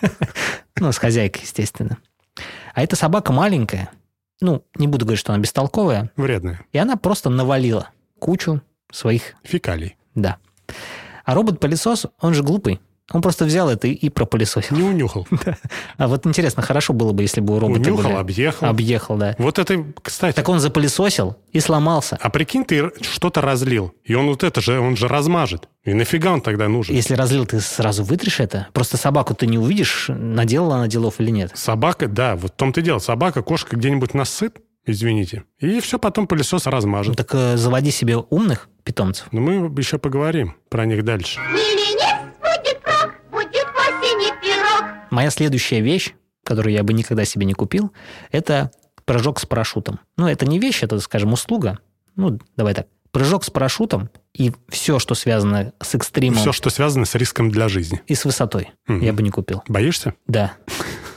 Ну, 0.78 0.92
с 0.92 0.98
хозяйкой, 0.98 1.42
естественно. 1.42 1.96
А 2.74 2.82
эта 2.82 2.96
собака 2.96 3.32
маленькая. 3.32 3.88
Ну, 4.42 4.62
не 4.74 4.86
буду 4.86 5.06
говорить, 5.06 5.20
что 5.20 5.32
она 5.32 5.40
бестолковая. 5.40 6.10
Вредная. 6.16 6.60
И 6.72 6.76
она 6.78 6.96
просто 6.96 7.30
навалила 7.30 7.88
кучу 8.18 8.60
своих 8.92 9.34
Фекалий. 9.42 9.96
Да. 10.14 10.36
А 11.24 11.34
робот-пылесос, 11.34 12.06
он 12.20 12.34
же 12.34 12.42
глупый. 12.42 12.80
Он 13.12 13.22
просто 13.22 13.44
взял 13.44 13.68
это 13.70 13.86
и, 13.86 14.08
пропылесосил. 14.08 14.76
Не 14.76 14.82
унюхал. 14.82 15.26
А 15.98 16.08
вот 16.08 16.26
интересно, 16.26 16.62
хорошо 16.62 16.92
было 16.92 17.12
бы, 17.12 17.22
если 17.22 17.40
бы 17.40 17.54
у 17.56 17.60
робота 17.60 17.80
Унюхал, 17.88 18.10
были- 18.10 18.18
объехал. 18.20 18.66
Объехал, 18.68 19.16
да. 19.16 19.34
Вот 19.38 19.58
это, 19.58 19.84
кстати. 20.02 20.34
Так 20.34 20.48
он 20.48 20.58
запылесосил 20.60 21.36
и 21.52 21.60
сломался. 21.60 22.18
А 22.20 22.28
прикинь, 22.30 22.64
ты 22.64 22.90
что-то 23.00 23.40
разлил, 23.40 23.94
и 24.04 24.14
он 24.14 24.26
вот 24.26 24.42
это 24.44 24.60
же, 24.60 24.78
он 24.80 24.96
же 24.96 25.08
размажет. 25.08 25.68
И 25.84 25.94
нафига 25.94 26.32
он 26.32 26.40
тогда 26.40 26.68
нужен? 26.68 26.94
Если 26.94 27.14
разлил, 27.14 27.46
ты 27.46 27.60
сразу 27.60 28.02
вытрешь 28.04 28.40
это. 28.40 28.66
Просто 28.72 28.96
собаку 28.96 29.34
ты 29.34 29.46
не 29.46 29.58
увидишь, 29.58 30.06
наделала 30.08 30.76
она 30.76 30.88
делов 30.88 31.20
или 31.20 31.30
нет. 31.30 31.52
Собака, 31.54 32.08
да, 32.08 32.34
вот 32.36 32.52
в 32.52 32.56
том-то 32.56 32.80
и 32.80 32.82
дело. 32.82 32.98
Собака, 32.98 33.42
кошка 33.42 33.76
где-нибудь 33.76 34.12
насыт, 34.14 34.56
извините, 34.84 35.44
и 35.60 35.80
все 35.80 35.98
потом 35.98 36.26
пылесос 36.26 36.64
Ну, 36.66 36.70
размажет. 36.72 37.16
так 37.16 37.28
э, 37.34 37.56
заводи 37.56 37.90
себе 37.92 38.16
умных 38.16 38.68
питомцев. 38.84 39.28
Но 39.32 39.40
мы 39.40 39.54
еще 39.80 39.98
поговорим 39.98 40.56
про 40.68 40.84
них 40.86 41.04
дальше. 41.04 41.40
Или 41.52 41.96
Моя 45.16 45.30
следующая 45.30 45.80
вещь, 45.80 46.12
которую 46.44 46.74
я 46.74 46.82
бы 46.82 46.92
никогда 46.92 47.24
себе 47.24 47.46
не 47.46 47.54
купил, 47.54 47.90
это 48.32 48.70
прыжок 49.06 49.40
с 49.40 49.46
парашютом. 49.46 49.98
Ну, 50.18 50.28
это 50.28 50.44
не 50.44 50.58
вещь, 50.58 50.82
это, 50.82 51.00
скажем, 51.00 51.32
услуга. 51.32 51.78
Ну, 52.16 52.38
давай 52.54 52.74
так. 52.74 52.86
Прыжок 53.12 53.42
с 53.42 53.48
парашютом 53.48 54.10
и 54.34 54.52
все, 54.68 54.98
что 54.98 55.14
связано 55.14 55.72
с 55.80 55.94
экстримом 55.94 56.38
Все, 56.38 56.52
что 56.52 56.68
связано 56.68 57.06
с 57.06 57.14
риском 57.14 57.50
для 57.50 57.68
жизни. 57.70 58.02
и 58.06 58.14
с 58.14 58.26
высотой, 58.26 58.72
Мгм. 58.88 59.00
я 59.00 59.14
бы 59.14 59.22
не 59.22 59.30
купил. 59.30 59.62
Боишься? 59.68 60.12
Да. 60.26 60.52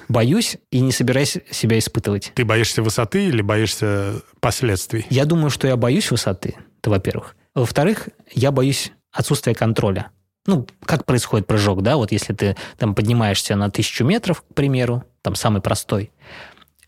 Боюсь 0.07 0.55
и 0.71 0.79
не 0.79 0.93
собираюсь 0.93 1.37
себя 1.51 1.77
испытывать. 1.77 2.31
Ты 2.35 2.45
боишься 2.45 2.81
высоты 2.81 3.25
или 3.27 3.41
боишься 3.41 4.21
последствий? 4.39 5.05
Я 5.09 5.25
думаю, 5.25 5.49
что 5.49 5.67
я 5.67 5.75
боюсь 5.75 6.09
высоты, 6.09 6.55
это 6.79 6.89
во-первых. 6.89 7.35
Во-вторых, 7.53 8.07
я 8.31 8.51
боюсь 8.51 8.93
отсутствия 9.11 9.53
контроля. 9.55 10.11
Ну, 10.49 10.65
как 10.83 11.05
происходит 11.05 11.45
прыжок, 11.45 11.83
да, 11.83 11.95
вот 11.95 12.11
если 12.11 12.33
ты 12.33 12.57
там 12.79 12.95
поднимаешься 12.95 13.55
на 13.55 13.69
тысячу 13.69 14.03
метров, 14.03 14.41
к 14.41 14.55
примеру, 14.55 15.03
там 15.21 15.35
самый 15.35 15.61
простой, 15.61 16.11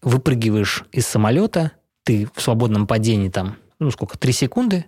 выпрыгиваешь 0.02 0.86
из 0.92 1.06
самолета, 1.06 1.74
ты 2.04 2.28
в 2.34 2.42
свободном 2.42 2.88
падении 2.88 3.30
там, 3.30 3.58
ну 3.78 3.92
сколько, 3.92 4.18
три 4.18 4.34
секунды, 4.34 4.86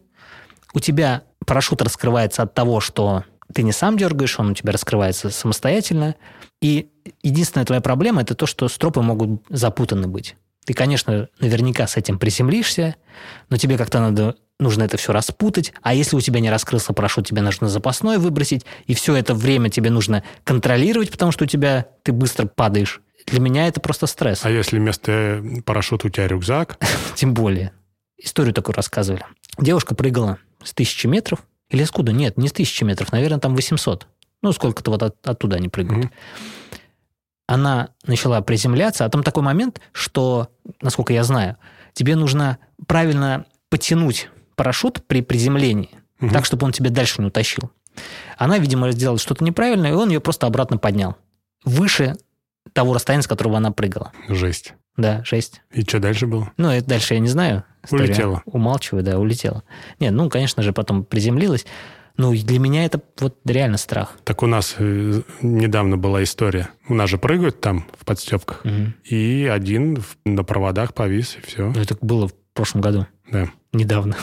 у 0.74 0.80
тебя 0.80 1.22
парашют 1.46 1.84
раскрывается 1.84 2.42
от 2.42 2.56
того, 2.56 2.80
что 2.80 3.25
ты 3.53 3.62
не 3.62 3.72
сам 3.72 3.96
дергаешь, 3.96 4.39
он 4.39 4.50
у 4.50 4.53
тебя 4.56 4.72
раскрывается 4.72 5.30
самостоятельно. 5.30 6.15
И 6.60 6.89
единственная 7.22 7.68
твоя 7.68 7.82
проблема– 7.82 8.22
это 8.24 8.34
то, 8.34 8.48
что 8.48 8.68
стропы 8.70 9.03
могут 9.03 9.44
запутаны 9.50 10.08
быть. 10.08 10.36
Ты, 10.65 10.74
конечно, 10.74 11.27
наверняка 11.39 11.86
с 11.86 11.96
этим 11.96 12.18
приземлишься, 12.18 12.96
но 13.50 13.58
тебе 13.58 13.77
как-то 13.77 14.00
надо, 14.00 14.36
нужно 14.63 14.84
это 14.84 14.98
все 14.98 15.13
распутать. 15.13 15.74
А 15.82 15.93
если 15.93 16.15
у 16.15 16.22
тебя 16.22 16.39
не 16.39 16.50
раскрылся 16.50 16.93
парашют, 16.93 17.27
тебе 17.27 17.41
нужно 17.41 17.70
запасной 17.70 18.17
выбросить. 18.17 18.65
И 18.88 18.96
все 18.96 19.15
это 19.15 19.36
время 19.36 19.70
тебе 19.70 19.89
нужно 19.89 20.24
контролировать, 20.43 21.12
потому 21.12 21.32
что 21.32 21.43
у 21.43 21.48
тебя 21.48 21.86
ты 22.03 22.12
быстро 22.12 22.48
падаешь. 22.48 23.01
Для 23.27 23.39
меня 23.39 23.67
это 23.67 23.79
просто 23.79 24.08
стресс. 24.08 24.43
А 24.43 24.50
если 24.50 24.79
вместо 24.79 25.43
парашюта 25.65 26.08
у 26.08 26.10
тебя 26.10 26.27
рюкзак? 26.27 26.77
Тем 27.15 27.34
более. 27.34 27.72
Историю 28.17 28.53
такую 28.53 28.75
рассказывали. 28.75 29.25
Девушка 29.60 29.96
прыгала 29.96 30.39
с 30.63 30.74
тысячи 30.74 31.08
метров. 31.08 31.39
Или 31.70 31.84
откуда? 31.84 32.12
Нет, 32.12 32.38
не 32.38 32.48
с 32.48 32.51
тысячи 32.53 32.84
метров. 32.84 33.12
Наверное, 33.12 33.39
там 33.39 33.55
800. 33.55 34.08
Ну, 34.41 34.51
сколько-то 34.51 34.91
вот 34.91 35.03
от- 35.03 35.27
оттуда 35.27 35.58
они 35.58 35.70
прыгают. 35.70 36.12
Она 37.48 37.89
начала 38.05 38.41
приземляться, 38.41 39.05
а 39.05 39.10
там 39.10 39.22
такой 39.24 39.43
момент, 39.43 39.82
что, 39.91 40.50
насколько 40.82 41.13
я 41.13 41.24
знаю, 41.24 41.58
тебе 41.93 42.15
нужно 42.15 42.58
правильно 42.88 43.46
потянуть 43.70 44.29
парашют 44.55 45.03
при 45.07 45.22
приземлении, 45.22 45.89
Мгм. 46.19 46.31
так, 46.31 46.45
чтобы 46.45 46.65
он 46.65 46.72
тебя 46.72 46.89
дальше 46.89 47.22
не 47.22 47.27
утащил. 47.27 47.72
Она, 48.38 48.57
видимо, 48.57 48.91
сделала 48.91 49.19
что-то 49.19 49.43
неправильно, 49.43 49.88
и 49.88 49.91
он 49.91 50.10
ее 50.10 50.19
просто 50.19 50.48
обратно 50.48 50.77
поднял. 50.77 51.15
Выше 51.63 52.15
того 52.74 52.93
расстояния, 52.93 53.24
с 53.24 53.27
которого 53.27 53.57
она 53.57 53.72
прыгала. 53.72 54.12
Жесть. 54.27 54.74
Да, 54.98 55.24
6. 55.24 55.62
И 55.72 55.81
что 55.81 56.00
дальше 56.00 56.27
было? 56.27 56.51
Ну, 56.57 56.69
это 56.69 56.88
дальше 56.88 57.15
я 57.15 57.19
не 57.19 57.27
знаю. 57.27 57.63
История 57.83 58.05
Улетела. 58.05 58.41
Умалчиваю, 58.45 59.03
да, 59.03 59.19
улетела. 59.19 59.63
Нет, 60.00 60.13
ну, 60.13 60.29
конечно 60.29 60.62
же, 60.63 60.72
потом 60.72 61.03
приземлилась. 61.03 61.65
Ну, 62.15 62.31
для 62.31 62.60
меня 62.60 62.86
это 62.86 63.01
вот 63.19 63.39
реально 63.45 63.77
страх. 63.77 64.17
Так 64.24 64.43
у 64.43 64.45
нас 64.48 64.75
э, 64.77 65.22
недавно 65.41 65.98
была 65.98 66.22
история. 66.22 66.69
У 66.88 66.93
нас 66.93 67.10
же 67.10 67.17
прыгают 67.17 67.60
там 67.60 67.88
в 68.00 68.05
подстепках. 68.05 68.63
Мгм. 68.65 68.93
И 69.03 69.50
один 69.51 70.03
на 70.25 70.43
проводах 70.43 70.93
повис, 70.93 71.38
и 71.38 71.41
все. 71.45 71.72
Ну, 71.72 71.81
Это 71.81 71.98
было 72.01 72.27
в 72.27 72.33
прошлом 72.53 72.81
году. 72.81 73.07
Да. 73.31 73.50
Недавно. 73.74 74.15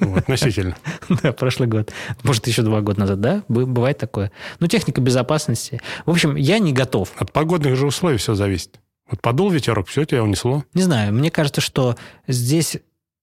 Ну, 0.00 0.16
Относительно. 0.16 0.76
Да, 1.22 1.32
прошлый 1.32 1.68
год. 1.68 1.92
Может, 2.22 2.46
еще 2.46 2.62
два 2.62 2.80
года 2.82 3.00
назад, 3.00 3.20
да? 3.20 3.42
Бы- 3.48 3.64
Бывает 3.66 3.96
такое. 3.98 4.30
Ну, 4.60 4.66
техника 4.66 5.00
безопасности. 5.00 5.80
В 6.04 6.10
общем, 6.10 6.36
я 6.36 6.58
не 6.58 6.72
готов. 6.72 7.12
От 7.16 7.32
погодных 7.32 7.76
же 7.76 7.86
условий 7.86 8.18
все 8.18 8.34
зависит. 8.34 8.80
Вот 9.10 9.22
подул 9.22 9.48
ветерок, 9.50 9.88
все, 9.88 10.04
тебя 10.04 10.22
унесло. 10.22 10.64
Не 10.74 10.82
знаю, 10.82 11.14
мне 11.14 11.30
кажется, 11.30 11.62
что 11.62 11.96
здесь 12.26 12.76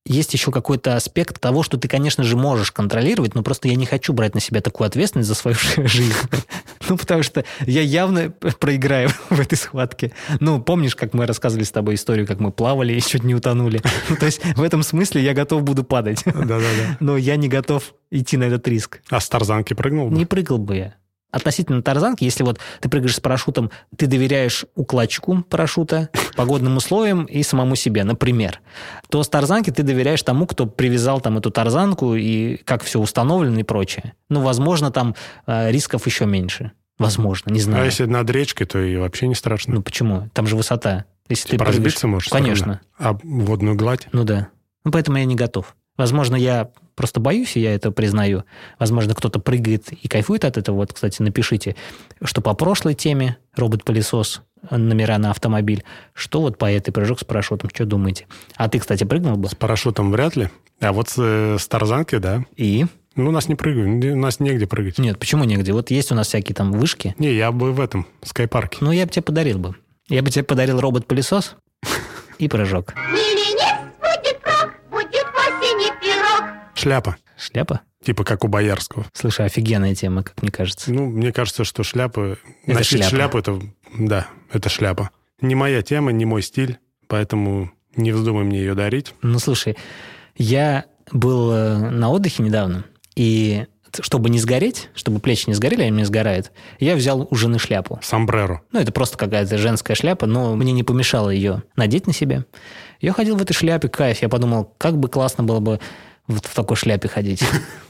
есть 0.05 0.33
еще 0.33 0.51
какой-то 0.51 0.95
аспект 0.95 1.39
того, 1.39 1.63
что 1.63 1.77
ты, 1.77 1.87
конечно 1.87 2.23
же, 2.23 2.37
можешь 2.37 2.71
контролировать, 2.71 3.33
но 3.33 3.41
просто 3.41 3.67
я 3.67 3.75
не 3.75 3.85
хочу 3.85 4.13
брать 4.13 4.35
на 4.35 4.39
себя 4.39 4.61
такую 4.61 4.87
ответственность 4.87 5.27
за 5.27 5.35
свою 5.35 5.57
жизнь. 5.87 6.13
Ну, 6.87 6.97
потому 6.97 7.23
что 7.23 7.43
я 7.65 7.81
явно 7.81 8.29
проиграю 8.29 9.09
в 9.31 9.39
этой 9.39 9.57
схватке. 9.57 10.11
Ну, 10.39 10.61
помнишь, 10.61 10.95
как 10.95 11.15
мы 11.15 11.25
рассказывали 11.25 11.63
с 11.63 11.71
тобой 11.71 11.95
историю, 11.95 12.27
как 12.27 12.39
мы 12.39 12.51
плавали 12.51 12.93
и 12.93 13.01
чуть 13.01 13.23
не 13.23 13.33
утонули? 13.33 13.81
Ну, 14.07 14.15
то 14.15 14.27
есть 14.27 14.39
в 14.55 14.61
этом 14.61 14.83
смысле 14.83 15.23
я 15.23 15.33
готов 15.33 15.63
буду 15.63 15.83
падать. 15.83 16.21
Да-да-да. 16.25 16.97
Но 16.99 17.17
я 17.17 17.37
не 17.37 17.47
готов 17.47 17.95
идти 18.11 18.37
на 18.37 18.43
этот 18.43 18.67
риск. 18.67 19.01
А 19.09 19.19
с 19.19 19.27
тарзанки 19.27 19.73
прыгнул 19.73 20.09
бы? 20.09 20.15
Не 20.15 20.27
прыгал 20.27 20.59
бы 20.59 20.75
я. 20.75 20.95
Относительно 21.35 21.81
тарзанки, 21.81 22.23
если 22.23 22.43
вот 22.43 22.59
ты 22.79 22.87
прыгаешь 22.87 23.17
с 23.17 23.19
парашютом, 23.19 23.69
ты 23.97 24.07
доверяешь 24.07 24.65
укладчику 24.73 25.43
парашюта, 25.49 26.09
погодным 26.37 26.77
условиям 26.77 27.25
и 27.25 27.43
самому 27.43 27.75
себе, 27.75 28.05
например, 28.05 28.61
то 29.09 29.21
с 29.21 29.27
тарзанки 29.27 29.69
ты 29.69 29.83
доверяешь 29.83 30.23
тому, 30.23 30.47
кто 30.47 30.65
привязал 30.65 31.19
там 31.19 31.37
эту 31.37 31.51
тарзанку 31.51 32.15
и 32.15 32.55
как 32.63 32.83
все 32.85 33.01
установлено 33.01 33.59
и 33.59 33.63
прочее. 33.63 34.13
Ну, 34.29 34.39
возможно, 34.39 34.91
там 34.91 35.13
э, 35.45 35.71
рисков 35.71 36.05
еще 36.05 36.25
меньше. 36.25 36.71
Возможно, 36.99 37.51
не 37.51 37.59
знаю. 37.59 37.83
А 37.83 37.85
если 37.85 38.05
над 38.05 38.29
речкой, 38.29 38.65
то 38.65 38.79
и 38.79 38.95
вообще 38.95 39.27
не 39.27 39.35
страшно. 39.35 39.75
Ну, 39.75 39.81
почему? 39.83 40.29
Там 40.33 40.47
же 40.47 40.55
высота. 40.55 41.03
Если 41.27 41.49
Типа 41.49 41.65
ты 41.65 41.71
прыгаешь- 41.71 41.75
разбиться 41.83 42.07
можешь? 42.07 42.29
Конечно. 42.29 42.79
равно. 42.97 43.19
А 43.19 43.19
водную 43.25 43.75
гладь? 43.75 44.07
Ну 44.13 44.23
да. 44.23 44.47
Ну, 44.85 44.91
поэтому 44.91 45.17
я 45.17 45.25
не 45.25 45.35
готов. 45.35 45.75
Возможно, 45.97 46.35
я 46.35 46.69
просто 46.95 47.19
боюсь, 47.19 47.55
и 47.55 47.61
я 47.61 47.73
это 47.73 47.91
признаю. 47.91 48.43
Возможно, 48.79 49.13
кто-то 49.13 49.39
прыгает 49.39 49.91
и 49.91 50.07
кайфует 50.07 50.45
от 50.45 50.57
этого. 50.57 50.77
Вот, 50.77 50.93
кстати, 50.93 51.21
напишите, 51.21 51.75
что 52.23 52.41
по 52.41 52.53
прошлой 52.53 52.95
теме 52.95 53.37
робот-пылесос, 53.55 54.41
номера 54.71 55.17
на 55.17 55.31
автомобиль, 55.31 55.83
что 56.13 56.41
вот 56.41 56.57
по 56.57 56.71
этой 56.71 56.91
прыжок 56.91 57.19
с 57.19 57.23
парашютом, 57.23 57.69
что 57.73 57.85
думаете? 57.85 58.27
А 58.55 58.67
ты, 58.69 58.79
кстати, 58.79 59.03
прыгнул 59.03 59.37
бы? 59.37 59.47
С 59.49 59.55
парашютом 59.55 60.11
вряд 60.11 60.35
ли. 60.35 60.49
А 60.81 60.91
вот 60.91 61.09
с, 61.09 61.15
э, 61.17 61.57
с 61.59 61.67
тарзанки, 61.67 62.17
да. 62.17 62.43
И? 62.55 62.85
Ну, 63.15 63.29
у 63.29 63.31
нас 63.31 63.47
не 63.47 63.55
прыгают, 63.55 64.03
у 64.03 64.15
нас 64.17 64.39
негде 64.41 64.67
прыгать. 64.67 64.97
Нет, 64.97 65.17
почему 65.17 65.45
негде? 65.45 65.71
Вот 65.71 65.89
есть 65.89 66.11
у 66.11 66.15
нас 66.15 66.27
всякие 66.27 66.53
там 66.53 66.73
вышки. 66.73 67.15
Не, 67.17 67.33
я 67.33 67.51
бы 67.51 67.71
в 67.71 67.79
этом, 67.79 68.07
скайпарке. 68.23 68.79
Ну, 68.81 68.91
я 68.91 69.05
бы 69.05 69.11
тебе 69.11 69.21
подарил 69.21 69.57
бы. 69.57 69.75
Я 70.09 70.21
бы 70.21 70.29
тебе 70.29 70.43
подарил 70.43 70.81
робот-пылесос 70.81 71.55
и 72.39 72.49
прыжок. 72.49 72.93
Шляпа. 76.85 77.17
Шляпа? 77.35 77.81
Типа 78.03 78.23
как 78.23 78.43
у 78.43 78.47
Боярского. 78.47 79.07
Слушай, 79.11 79.47
офигенная 79.47 79.95
тема, 79.95 80.21
как 80.21 80.39
мне 80.43 80.51
кажется. 80.51 80.93
Ну, 80.93 81.07
мне 81.07 81.33
кажется, 81.33 81.63
что 81.63 81.81
шляпа... 81.81 82.37
Это 82.67 82.77
носить 82.77 82.99
шляпа. 82.99 83.09
шляпу, 83.09 83.37
это... 83.39 83.59
Да, 83.97 84.27
это 84.53 84.69
шляпа. 84.69 85.09
Не 85.41 85.55
моя 85.55 85.81
тема, 85.81 86.11
не 86.11 86.25
мой 86.25 86.43
стиль, 86.43 86.77
поэтому 87.07 87.71
не 87.95 88.11
вздумай 88.11 88.43
мне 88.43 88.59
ее 88.59 88.75
дарить. 88.75 89.15
Ну, 89.23 89.39
слушай, 89.39 89.77
я 90.35 90.85
был 91.11 91.51
э, 91.51 91.89
на 91.89 92.11
отдыхе 92.11 92.43
недавно, 92.43 92.85
и 93.15 93.65
чтобы 93.99 94.29
не 94.29 94.37
сгореть, 94.37 94.91
чтобы 94.93 95.19
плечи 95.19 95.49
не 95.49 95.55
сгорели, 95.55 95.81
они 95.81 95.91
мне 95.91 96.05
сгорают, 96.05 96.51
я 96.79 96.95
взял 96.95 97.27
у 97.27 97.35
жены 97.35 97.57
шляпу. 97.57 97.99
Сомбреро. 98.03 98.61
Ну, 98.71 98.79
это 98.79 98.91
просто 98.91 99.17
какая-то 99.17 99.57
женская 99.57 99.95
шляпа, 99.95 100.27
но 100.27 100.55
мне 100.55 100.71
не 100.71 100.83
помешало 100.83 101.31
ее 101.31 101.63
надеть 101.75 102.05
на 102.05 102.13
себе. 102.13 102.45
Я 103.01 103.11
ходил 103.11 103.37
в 103.37 103.41
этой 103.41 103.53
шляпе, 103.53 103.87
кайф. 103.87 104.21
Я 104.21 104.29
подумал, 104.29 104.71
как 104.77 104.99
бы 104.99 105.09
классно 105.09 105.43
было 105.43 105.59
бы 105.59 105.79
вот 106.27 106.45
в 106.45 106.53
такой 106.53 106.77
шляпе 106.77 107.07
ходить. 107.07 107.43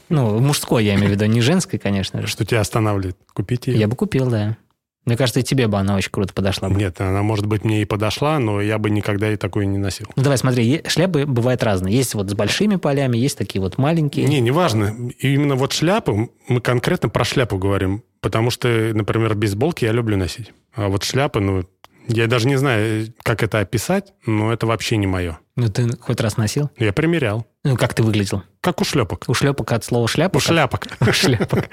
Ну, 0.08 0.38
мужской, 0.40 0.84
я 0.84 0.94
имею 0.94 1.08
в 1.08 1.10
виду, 1.12 1.24
не 1.26 1.40
женской, 1.40 1.78
конечно 1.78 2.22
же. 2.22 2.28
Что 2.28 2.44
тебя 2.44 2.60
останавливает? 2.60 3.16
Купить 3.34 3.66
ее? 3.66 3.78
Я 3.78 3.88
бы 3.88 3.96
купил, 3.96 4.28
да. 4.28 4.56
Мне 5.04 5.16
кажется, 5.16 5.38
и 5.38 5.44
тебе 5.44 5.68
бы 5.68 5.78
она 5.78 5.94
очень 5.94 6.10
круто 6.10 6.34
подошла 6.34 6.68
бы. 6.68 6.74
Нет, 6.74 7.00
она, 7.00 7.22
может 7.22 7.46
быть, 7.46 7.64
мне 7.64 7.82
и 7.82 7.84
подошла, 7.84 8.40
но 8.40 8.60
я 8.60 8.76
бы 8.78 8.90
никогда 8.90 9.32
и 9.32 9.36
такой 9.36 9.64
не 9.66 9.78
носил. 9.78 10.06
Ну, 10.16 10.22
давай, 10.24 10.36
смотри, 10.36 10.82
шляпы 10.88 11.26
бывают 11.26 11.62
разные. 11.62 11.96
Есть 11.96 12.14
вот 12.14 12.28
с 12.28 12.34
большими 12.34 12.74
полями, 12.74 13.16
есть 13.16 13.38
такие 13.38 13.62
вот 13.62 13.78
маленькие. 13.78 14.26
Не, 14.26 14.40
неважно. 14.40 14.96
Именно 15.20 15.54
вот 15.54 15.72
шляпу, 15.72 16.32
мы 16.48 16.60
конкретно 16.60 17.08
про 17.08 17.24
шляпу 17.24 17.56
говорим. 17.56 18.02
Потому 18.20 18.50
что, 18.50 18.68
например, 18.94 19.36
бейсболки 19.36 19.84
я 19.84 19.92
люблю 19.92 20.16
носить. 20.16 20.52
А 20.74 20.88
вот 20.88 21.04
шляпа, 21.04 21.38
ну, 21.38 21.64
я 22.08 22.26
даже 22.26 22.46
не 22.48 22.56
знаю, 22.56 23.12
как 23.22 23.42
это 23.42 23.60
описать, 23.60 24.12
но 24.26 24.52
это 24.52 24.66
вообще 24.66 24.96
не 24.96 25.06
мое. 25.06 25.38
Ну, 25.56 25.68
ты 25.68 25.88
хоть 25.98 26.20
раз 26.20 26.36
носил? 26.36 26.70
Я 26.78 26.92
примерял. 26.92 27.46
Ну, 27.64 27.76
как 27.76 27.94
ты 27.94 28.02
выглядел? 28.02 28.42
Как 28.60 28.80
у 28.80 28.84
шлепок. 28.84 29.24
У 29.28 29.34
шлепок 29.34 29.72
от 29.72 29.84
слова 29.84 30.06
шляпа? 30.08 30.36
У 30.36 30.40
шляпок. 30.40 30.86
У 31.00 31.12
шляпок. 31.12 31.68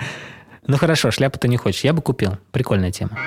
Ну, 0.66 0.78
хорошо, 0.78 1.12
шляпу 1.12 1.38
ты 1.40 1.48
не 1.48 1.58
хочешь. 1.58 1.84
Я 1.84 1.94
бы 1.94 2.02
купил. 2.02 2.38
Прикольная 2.52 2.92
тема. 2.92 3.18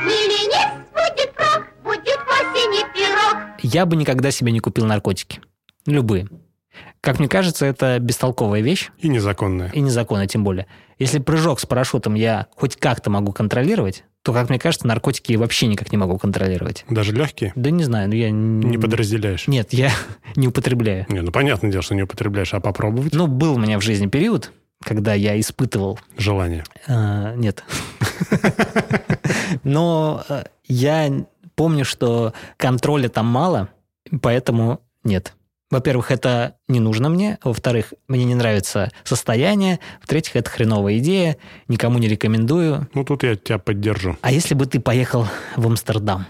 Я 3.63 3.87
бы 3.87 3.97
никогда 3.97 4.31
себе 4.31 4.53
не 4.53 4.61
купил 4.61 4.87
наркотики. 4.87 5.41
Любые. 5.87 6.29
Как 7.01 7.19
мне 7.19 7.29
кажется, 7.29 7.67
это 7.67 7.99
бестолковая 8.01 8.61
вещь, 8.61 8.91
И 8.99 9.09
незаконная. 9.09 9.71
и 9.71 9.81
незаконная 9.81 10.27
тем 10.27 10.45
более. 10.45 10.67
Если 10.99 11.19
прыжок 11.19 11.61
с 11.61 11.67
парашютом 11.67 12.15
я 12.15 12.47
хоть 12.57 12.77
как-то 12.77 13.11
могу 13.11 13.33
контролировать, 13.33 14.05
то, 14.27 14.33
как 14.33 14.49
мне 14.49 14.59
кажется, 14.59 14.89
наркотики 14.89 15.31
я 15.31 15.39
вообще 15.39 15.69
никак 15.69 15.93
не 15.93 15.99
могу 15.99 16.19
контролировать. 16.19 16.85
Даже 16.91 17.13
легкие. 17.13 17.53
Да 17.55 17.71
не 17.71 17.85
знаю, 17.85 18.09
ну 18.09 18.17
я... 18.17 18.33
Не 18.33 18.77
подразделяешь. 18.77 19.47
Нет, 19.47 19.73
я 19.73 19.93
не 20.35 20.49
употребляю. 20.49 21.07
Не, 21.09 21.21
ну 21.21 21.31
понятное 21.31 21.71
дело, 21.71 21.81
что 21.85 21.95
не 21.95 22.03
употребляешь, 22.03 22.53
а 22.53 22.59
попробовать 22.59 23.15
Ну, 23.15 23.29
был 23.29 23.55
у 23.55 23.59
меня 23.61 23.79
в 23.79 23.83
жизни 23.83 24.09
период, 24.09 24.51
когда 24.83 25.15
я 25.15 25.39
испытывал... 25.39 26.01
желание. 26.19 26.65
э, 26.89 27.35
нет. 27.37 27.63
Но 29.63 30.25
э, 30.29 30.43
я 30.65 31.25
помню, 31.55 31.85
что 31.85 32.33
контроля 32.57 33.09
там 33.09 33.27
мало, 33.27 33.69
поэтому 34.23 34.81
нет. 35.05 35.35
Во-первых, 35.71 36.13
это 36.13 36.57
не 36.69 36.79
нужно 36.79 37.09
мне. 37.09 37.39
Во-вторых, 37.43 37.93
мне 38.07 38.25
не 38.25 38.35
нравится 38.35 38.91
состояние. 39.03 39.81
В-третьих, 40.01 40.37
это 40.37 40.49
хреновая 40.49 40.99
идея. 40.99 41.39
Никому 41.67 41.99
не 41.99 42.07
рекомендую. 42.07 42.89
Ну, 42.95 43.05
тут 43.05 43.25
я 43.25 43.35
тебя 43.35 43.59
поддержу. 43.59 44.17
А 44.21 44.31
если 44.31 44.55
бы 44.55 44.67
ты 44.67 44.79
поехал 44.79 45.27
в 45.57 45.67
Амстердам? 45.67 46.27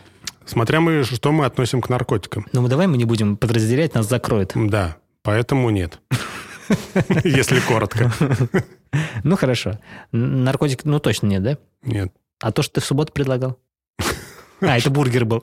Смотря 0.47 0.81
мы, 0.81 1.02
что 1.02 1.33
мы 1.33 1.45
относим 1.45 1.83
к 1.83 1.90
наркотикам. 1.90 2.47
Ну, 2.52 2.66
давай 2.69 2.87
мы 2.87 2.97
не 2.97 3.05
будем 3.05 3.37
подразделять, 3.37 3.95
нас 3.95 4.09
закроют. 4.09 4.52
Да, 4.55 4.97
поэтому 5.23 5.69
нет. 5.71 5.99
Если 7.25 7.61
коротко. 7.61 8.12
Ну, 9.25 9.37
хорошо. 9.37 9.78
Наркотик, 10.12 10.85
ну, 10.85 11.00
точно 11.00 11.26
нет, 11.26 11.43
да? 11.43 11.59
Нет. 11.83 12.14
А 12.40 12.50
то, 12.50 12.62
что 12.62 12.75
ты 12.75 12.81
в 12.81 12.85
субботу 12.85 13.12
предлагал? 13.12 13.59
А, 14.61 14.79
это 14.79 14.91
бургер 14.91 15.25
был. 15.25 15.43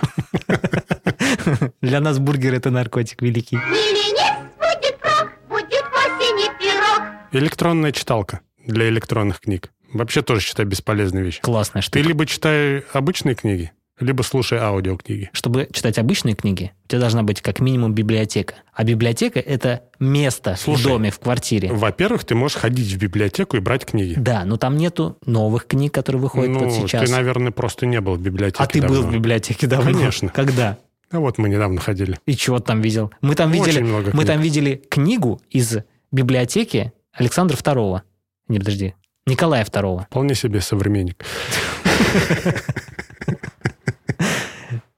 Для 1.81 1.99
нас 1.99 2.19
бургер– 2.19 2.53
это 2.55 2.71
наркотик 2.71 3.21
великий. 3.21 3.57
Будет 3.57 4.97
прок, 4.99 5.31
будет 5.49 6.59
пирог. 6.59 7.01
Электронная 7.31 7.91
читалка 7.91 8.41
для 8.65 8.89
электронных 8.89 9.39
книг. 9.41 9.71
Вообще 9.91 10.21
тоже 10.23 10.41
считай 10.41 10.65
бесполезная 10.65 11.21
вещь. 11.21 11.39
Классная 11.41 11.81
штука. 11.81 11.99
Ты 11.99 12.07
либо 12.07 12.25
читай 12.25 12.79
обычные 12.93 13.35
книги, 13.35 13.71
либо 13.99 14.23
слушай 14.23 14.57
аудиокниги. 14.57 15.29
Чтобы 15.33 15.67
читать 15.71 15.97
обычные 15.97 16.35
книги, 16.35 16.71
у 16.85 16.87
тебя 16.87 16.99
должна 16.99 17.23
быть 17.23 17.41
как 17.41 17.59
минимум 17.59 17.93
библиотека. 17.93 18.55
А 18.73 18.83
библиотека– 18.83 19.39
это 19.45 19.83
место 19.99 20.55
Слушай, 20.57 20.81
в 20.81 20.83
доме, 20.83 21.11
в 21.11 21.19
квартире. 21.19 21.71
Во-первых, 21.71 22.23
ты 22.23 22.35
можешь 22.35 22.57
ходить 22.57 22.91
в 22.91 22.97
библиотеку 22.97 23.57
и 23.57 23.59
брать 23.59 23.85
книги. 23.85 24.15
Да, 24.17 24.45
но 24.45 24.57
там 24.57 24.77
нету 24.77 25.17
новых 25.25 25.67
книг, 25.67 25.93
которые 25.93 26.21
выходят 26.21 26.51
ну, 26.51 26.59
вот 26.67 26.73
сейчас. 26.73 27.05
ты, 27.05 27.11
наверное, 27.11 27.51
просто 27.51 27.85
не 27.85 28.01
был 28.01 28.15
в 28.15 28.21
библиотеке 28.21 28.63
а 28.63 28.67
ты 28.67 28.81
давно. 28.81 29.01
был 29.01 29.07
в 29.07 29.13
библиотеке 29.13 29.67
давно? 29.67 29.91
Конечно. 29.91 30.29
Когда? 30.29 30.77
А 31.11 31.19
вот 31.19 31.37
мы 31.37 31.47
недавно 31.47 31.79
ходили. 31.79 32.17
И 32.25 32.35
чего 32.35 32.59
там 32.59 32.81
видел? 32.81 33.11
Мы 33.21 33.35
там 33.35 33.51
Очень 33.51 33.65
видели, 33.65 33.81
мы 33.83 34.11
книг. 34.11 34.25
там 34.25 34.41
видели 34.41 34.83
книгу 34.89 35.41
из 35.51 35.77
библиотеки 36.11 36.91
Александра 37.11 37.55
II. 37.55 38.01
Не, 38.47 38.57
подожди. 38.57 38.95
Николая 39.27 39.63
II. 39.63 40.05
Вполне 40.05 40.33
себе 40.33 40.59
современник. 40.59 41.23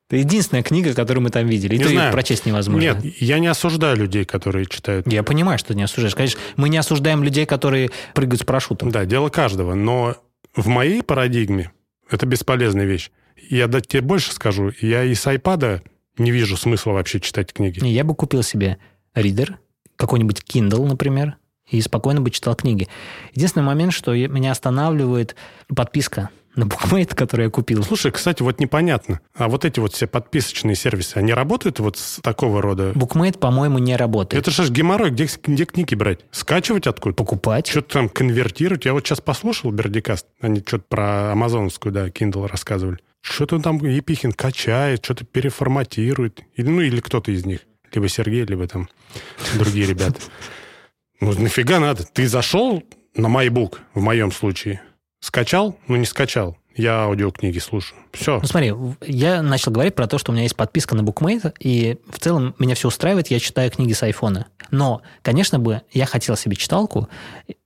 Это 0.07 0.17
единственная 0.17 0.61
книга, 0.61 0.93
которую 0.93 1.23
мы 1.23 1.31
там 1.31 1.47
видели. 1.47 1.75
И 1.75 1.77
Не 1.77 1.83
то 1.83 1.89
ее 1.89 1.95
знаю. 1.97 2.11
прочесть 2.11 2.45
невозможно. 2.45 2.81
Нет, 2.81 3.03
я 3.19 3.39
не 3.39 3.47
осуждаю 3.47 3.97
людей, 3.97 4.23
которые 4.23 4.67
читают. 4.67 5.11
Я 5.11 5.23
понимаю, 5.23 5.57
что 5.57 5.69
ты 5.69 5.75
не 5.75 5.83
осуждаешь. 5.83 6.13
Конечно, 6.13 6.39
мы 6.57 6.69
не 6.69 6.77
осуждаем 6.77 7.23
людей, 7.23 7.45
которые 7.47 7.89
прыгают 8.13 8.41
с 8.41 8.43
парашютом. 8.43 8.91
Да, 8.91 9.05
дело 9.05 9.29
каждого. 9.29 9.73
Но 9.73 10.15
в 10.55 10.67
моей 10.67 11.01
парадигме 11.01 11.71
это 12.09 12.27
бесполезная 12.27 12.85
вещь. 12.85 13.09
Я 13.49 13.67
да, 13.67 13.81
тебе 13.81 14.01
больше 14.01 14.31
скажу. 14.31 14.71
Я 14.79 15.03
и 15.03 15.15
с 15.15 15.25
айпада 15.25 15.81
не 16.17 16.31
вижу 16.31 16.55
смысла 16.55 16.91
вообще 16.91 17.19
читать 17.19 17.51
книги. 17.51 17.83
Я 17.83 18.03
бы 18.03 18.13
купил 18.13 18.43
себе 18.43 18.77
ридер, 19.15 19.57
какой-нибудь 19.95 20.43
Kindle, 20.47 20.85
например, 20.85 21.37
и 21.69 21.81
спокойно 21.81 22.21
бы 22.21 22.29
читал 22.29 22.55
книги. 22.55 22.87
Единственный 23.33 23.63
момент, 23.63 23.91
что 23.91 24.13
меня 24.13 24.51
останавливает 24.51 25.35
подписка 25.75 26.29
на 26.55 26.63
BookMate, 26.63 27.15
которую 27.15 27.47
я 27.47 27.51
купил. 27.51 27.83
Слушай, 27.83 28.11
кстати, 28.11 28.41
вот 28.41 28.59
непонятно. 28.59 29.19
А 29.35 29.47
вот 29.47 29.65
эти 29.65 29.79
вот 29.79 29.93
все 29.93 30.07
подписочные 30.07 30.75
сервисы, 30.75 31.17
они 31.17 31.33
работают 31.33 31.79
вот 31.79 31.97
с 31.97 32.19
такого 32.21 32.61
рода? 32.61 32.91
BookMate, 32.91 33.37
по-моему, 33.37 33.79
не 33.79 33.95
работает. 33.95 34.41
Это 34.41 34.51
же 34.51 34.71
геморрой. 34.71 35.11
Где, 35.11 35.27
где 35.43 35.65
книги 35.65 35.95
брать? 35.95 36.19
Скачивать 36.31 36.87
откуда? 36.87 37.15
Покупать. 37.15 37.67
Что-то 37.67 37.93
там 37.93 38.09
конвертировать. 38.09 38.85
Я 38.85 38.93
вот 38.93 39.05
сейчас 39.05 39.21
послушал 39.21 39.71
Бердикаст. 39.71 40.27
Они 40.39 40.61
что-то 40.65 40.85
про 40.87 41.31
амазоновскую, 41.31 41.91
да, 41.91 42.07
Kindle 42.07 42.47
рассказывали. 42.47 42.99
Что-то 43.21 43.59
там 43.59 43.77
Епихин 43.77 44.31
качает, 44.31 45.03
что-то 45.03 45.25
переформатирует. 45.25 46.41
Или, 46.55 46.67
ну, 46.67 46.81
или 46.81 46.99
кто-то 46.99 47.31
из 47.31 47.45
них. 47.45 47.61
Либо 47.91 48.07
Сергей, 48.07 48.45
либо 48.45 48.67
там 48.67 48.89
другие 49.55 49.87
ребята. 49.87 50.19
Ну, 51.21 51.33
нафига 51.39 51.79
надо? 51.79 52.03
Ты 52.03 52.27
зашел 52.27 52.83
на 53.15 53.27
MyBook, 53.27 53.77
в 53.93 54.01
моем 54.01 54.31
случае, 54.31 54.81
скачал? 55.25 55.77
Ну, 55.87 55.95
не 55.95 56.05
скачал. 56.05 56.57
Я 56.75 57.03
аудиокниги 57.03 57.59
слушаю. 57.59 57.97
Все. 58.11 58.39
Ну 58.41 58.47
смотри, 58.47 58.73
я 59.01 59.41
начал 59.41 59.71
говорить 59.71 59.95
про 59.95 60.07
то, 60.07 60.17
что 60.17 60.31
у 60.31 60.33
меня 60.33 60.43
есть 60.43 60.57
подписка 60.57 60.93
на 60.93 61.01
BookMate, 61.01 61.53
и 61.59 61.97
в 62.09 62.19
целом 62.19 62.53
меня 62.59 62.75
все 62.75 62.89
устраивает, 62.89 63.27
я 63.27 63.39
читаю 63.39 63.71
книги 63.71 63.93
с 63.93 64.03
айфона. 64.03 64.47
Но, 64.71 65.01
конечно 65.21 65.57
бы, 65.57 65.83
я 65.93 66.05
хотел 66.05 66.35
себе 66.35 66.57
читалку. 66.57 67.07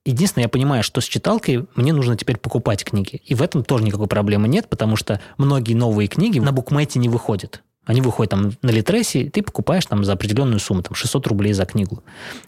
Единственное, 0.06 0.44
я 0.44 0.50
понимаю, 0.50 0.84
что 0.84 1.02
с 1.02 1.06
читалкой 1.06 1.66
мне 1.76 1.92
нужно 1.92 2.16
теперь 2.18 2.38
покупать 2.38 2.84
книги. 2.84 3.22
И 3.26 3.34
в 3.34 3.42
этом 3.42 3.64
тоже 3.64 3.84
никакой 3.84 4.08
проблемы 4.08 4.48
нет, 4.48 4.70
потому 4.70 4.96
что 4.96 5.20
многие 5.38 5.74
новые 5.74 6.08
книги 6.08 6.38
на 6.38 6.50
BookMate 6.50 7.00
не 7.00 7.10
выходят. 7.10 7.64
Они 7.86 8.02
выходят 8.02 8.30
там 8.30 8.52
на 8.62 8.70
Литресе, 8.70 9.22
и 9.22 9.30
ты 9.30 9.42
покупаешь 9.42 9.88
там 9.88 10.04
за 10.04 10.14
определенную 10.14 10.60
сумму, 10.60 10.84
там 10.84 10.94
600 10.94 11.26
рублей 11.26 11.54
за 11.54 11.66
книгу. 11.66 12.04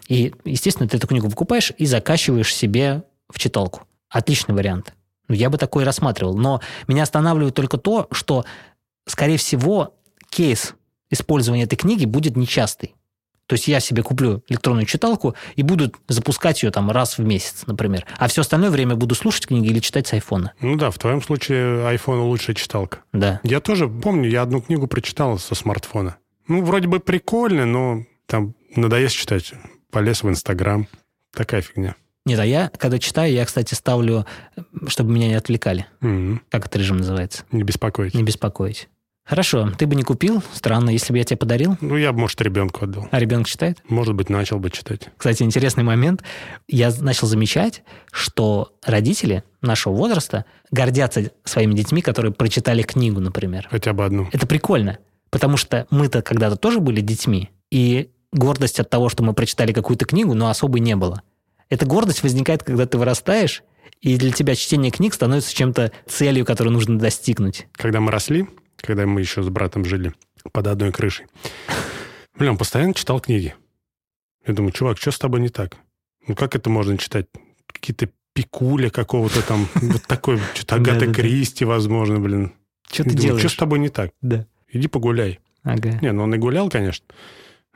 И, 0.06 0.32
естественно, 0.44 0.88
ты 0.88 0.96
эту 0.96 1.08
книгу 1.08 1.28
покупаешь 1.28 1.72
и 1.76 1.86
закачиваешь 1.86 2.54
себе 2.54 3.02
в 3.28 3.40
читалку. 3.40 3.82
Отличный 4.08 4.54
вариант. 4.54 4.94
Ну, 5.32 5.38
Я 5.38 5.48
бы 5.48 5.56
такой 5.56 5.84
рассматривал. 5.84 6.36
Но 6.36 6.60
меня 6.86 7.04
останавливает 7.04 7.54
только 7.54 7.78
то, 7.78 8.06
что, 8.12 8.44
скорее 9.06 9.38
всего, 9.38 9.94
кейс 10.28 10.74
использования 11.08 11.62
этой 11.62 11.76
книги 11.76 12.04
будет 12.04 12.36
нечастый. 12.36 12.94
То 13.46 13.54
есть 13.54 13.66
я 13.66 13.80
себе 13.80 14.02
куплю 14.02 14.42
электронную 14.48 14.84
читалку 14.84 15.34
и 15.56 15.62
буду 15.62 15.90
запускать 16.06 16.62
ее 16.62 16.70
там 16.70 16.90
раз 16.90 17.16
в 17.16 17.22
месяц, 17.22 17.64
например. 17.66 18.04
А 18.18 18.28
все 18.28 18.42
остальное 18.42 18.68
время 18.68 18.94
буду 18.94 19.14
слушать 19.14 19.46
книги 19.46 19.68
или 19.68 19.78
читать 19.78 20.06
с 20.06 20.12
айфона. 20.12 20.52
Ну 20.60 20.76
да, 20.76 20.90
в 20.90 20.98
твоем 20.98 21.22
случае 21.22 21.78
iPhone 21.94 22.20
лучшая 22.20 22.54
читалка. 22.54 22.98
Да. 23.14 23.40
Я 23.42 23.60
тоже 23.60 23.88
помню, 23.88 24.28
я 24.28 24.42
одну 24.42 24.60
книгу 24.60 24.86
прочитал 24.86 25.38
со 25.38 25.54
смартфона. 25.54 26.16
Ну, 26.46 26.62
вроде 26.62 26.88
бы 26.88 27.00
прикольно, 27.00 27.64
но 27.64 28.04
там 28.26 28.54
надоест 28.76 29.16
читать. 29.16 29.54
Полез 29.90 30.22
в 30.22 30.28
Инстаграм. 30.28 30.86
Такая 31.34 31.62
фигня. 31.62 31.94
Нет, 32.24 32.38
а 32.38 32.44
я, 32.46 32.70
когда 32.78 32.98
читаю, 32.98 33.32
я, 33.32 33.44
кстати, 33.44 33.74
ставлю, 33.74 34.26
чтобы 34.86 35.10
меня 35.12 35.26
не 35.28 35.34
отвлекали. 35.34 35.86
М, 36.00 36.40
Как 36.50 36.66
этот 36.66 36.76
режим 36.76 36.98
называется? 36.98 37.44
Не 37.50 37.64
беспокойтесь. 37.64 38.14
Не 38.14 38.22
беспокоить. 38.22 38.88
Хорошо, 39.24 39.70
ты 39.78 39.86
бы 39.86 39.94
не 39.94 40.02
купил, 40.02 40.42
странно, 40.52 40.90
если 40.90 41.12
бы 41.12 41.18
я 41.18 41.24
тебе 41.24 41.36
подарил, 41.36 41.76
Ну, 41.80 41.96
я 41.96 42.12
бы, 42.12 42.18
может, 42.20 42.40
ребенку 42.40 42.84
отдал. 42.84 43.08
а 43.12 43.18
ребенок 43.20 43.46
читает? 43.46 43.78
Может 43.88 44.14
быть, 44.14 44.28
начал 44.28 44.58
бы 44.58 44.68
читать. 44.70 45.10
Кстати, 45.16 45.44
интересный 45.44 45.84
момент. 45.84 46.24
Я 46.68 46.92
начал 47.00 47.28
замечать, 47.28 47.82
что 48.10 48.72
родители 48.84 49.44
нашего 49.60 49.94
возраста 49.94 50.44
гордятся 50.72 51.30
своими 51.44 51.74
детьми, 51.74 52.02
которые 52.02 52.32
прочитали 52.32 52.82
книгу, 52.82 53.20
например. 53.20 53.68
Хотя 53.70 53.92
бы 53.92 54.04
одну. 54.04 54.28
Это 54.32 54.46
прикольно, 54.48 54.98
потому 55.30 55.56
что 55.56 55.86
мы-то 55.90 56.20
когда-то 56.22 56.56
тоже 56.56 56.80
были 56.80 57.00
детьми, 57.00 57.50
и 57.70 58.10
гордость 58.32 58.80
от 58.80 58.90
того, 58.90 59.08
что 59.08 59.22
мы 59.22 59.34
прочитали 59.34 59.72
какую-то 59.72 60.04
книгу, 60.04 60.34
но 60.34 60.48
особой 60.48 60.80
не 60.80 60.96
было. 60.96 61.22
Эта 61.72 61.86
гордость 61.86 62.22
возникает, 62.22 62.62
когда 62.62 62.84
ты 62.84 62.98
вырастаешь, 62.98 63.62
и 64.02 64.18
для 64.18 64.30
тебя 64.30 64.54
чтение 64.54 64.90
книг 64.90 65.14
становится 65.14 65.54
чем-то 65.54 65.90
целью, 66.06 66.44
которую 66.44 66.74
нужно 66.74 66.98
достигнуть. 66.98 67.66
Когда 67.72 67.98
мы 67.98 68.10
росли, 68.10 68.46
когда 68.76 69.06
мы 69.06 69.20
еще 69.22 69.42
с 69.42 69.48
братом 69.48 69.86
жили 69.86 70.12
под 70.52 70.66
одной 70.66 70.92
крышей, 70.92 71.28
блин, 72.36 72.50
он 72.50 72.58
постоянно 72.58 72.92
читал 72.92 73.20
книги. 73.20 73.54
Я 74.46 74.52
думаю, 74.52 74.72
чувак, 74.72 74.98
что 74.98 75.12
с 75.12 75.18
тобой 75.18 75.40
не 75.40 75.48
так? 75.48 75.78
Ну, 76.28 76.34
как 76.34 76.54
это 76.56 76.68
можно 76.68 76.98
читать? 76.98 77.28
Какие-то 77.66 78.10
пикули 78.34 78.90
какого-то 78.90 79.40
там, 79.40 79.66
вот 79.74 80.02
такой, 80.02 80.38
что-то 80.52 80.74
Агата. 80.74 81.10
Кристи, 81.10 81.64
возможно, 81.64 82.20
блин. 82.20 82.52
Что 82.92 83.04
ты 83.04 83.14
делаешь? 83.14 83.40
Что 83.40 83.48
с 83.48 83.56
тобой 83.56 83.78
не 83.78 83.88
так? 83.88 84.10
Да. 84.20 84.44
Иди 84.68 84.88
погуляй. 84.88 85.40
Ага. 85.62 85.98
Не, 86.02 86.12
ну 86.12 86.24
он 86.24 86.34
и 86.34 86.36
гулял, 86.36 86.68
конечно. 86.68 87.06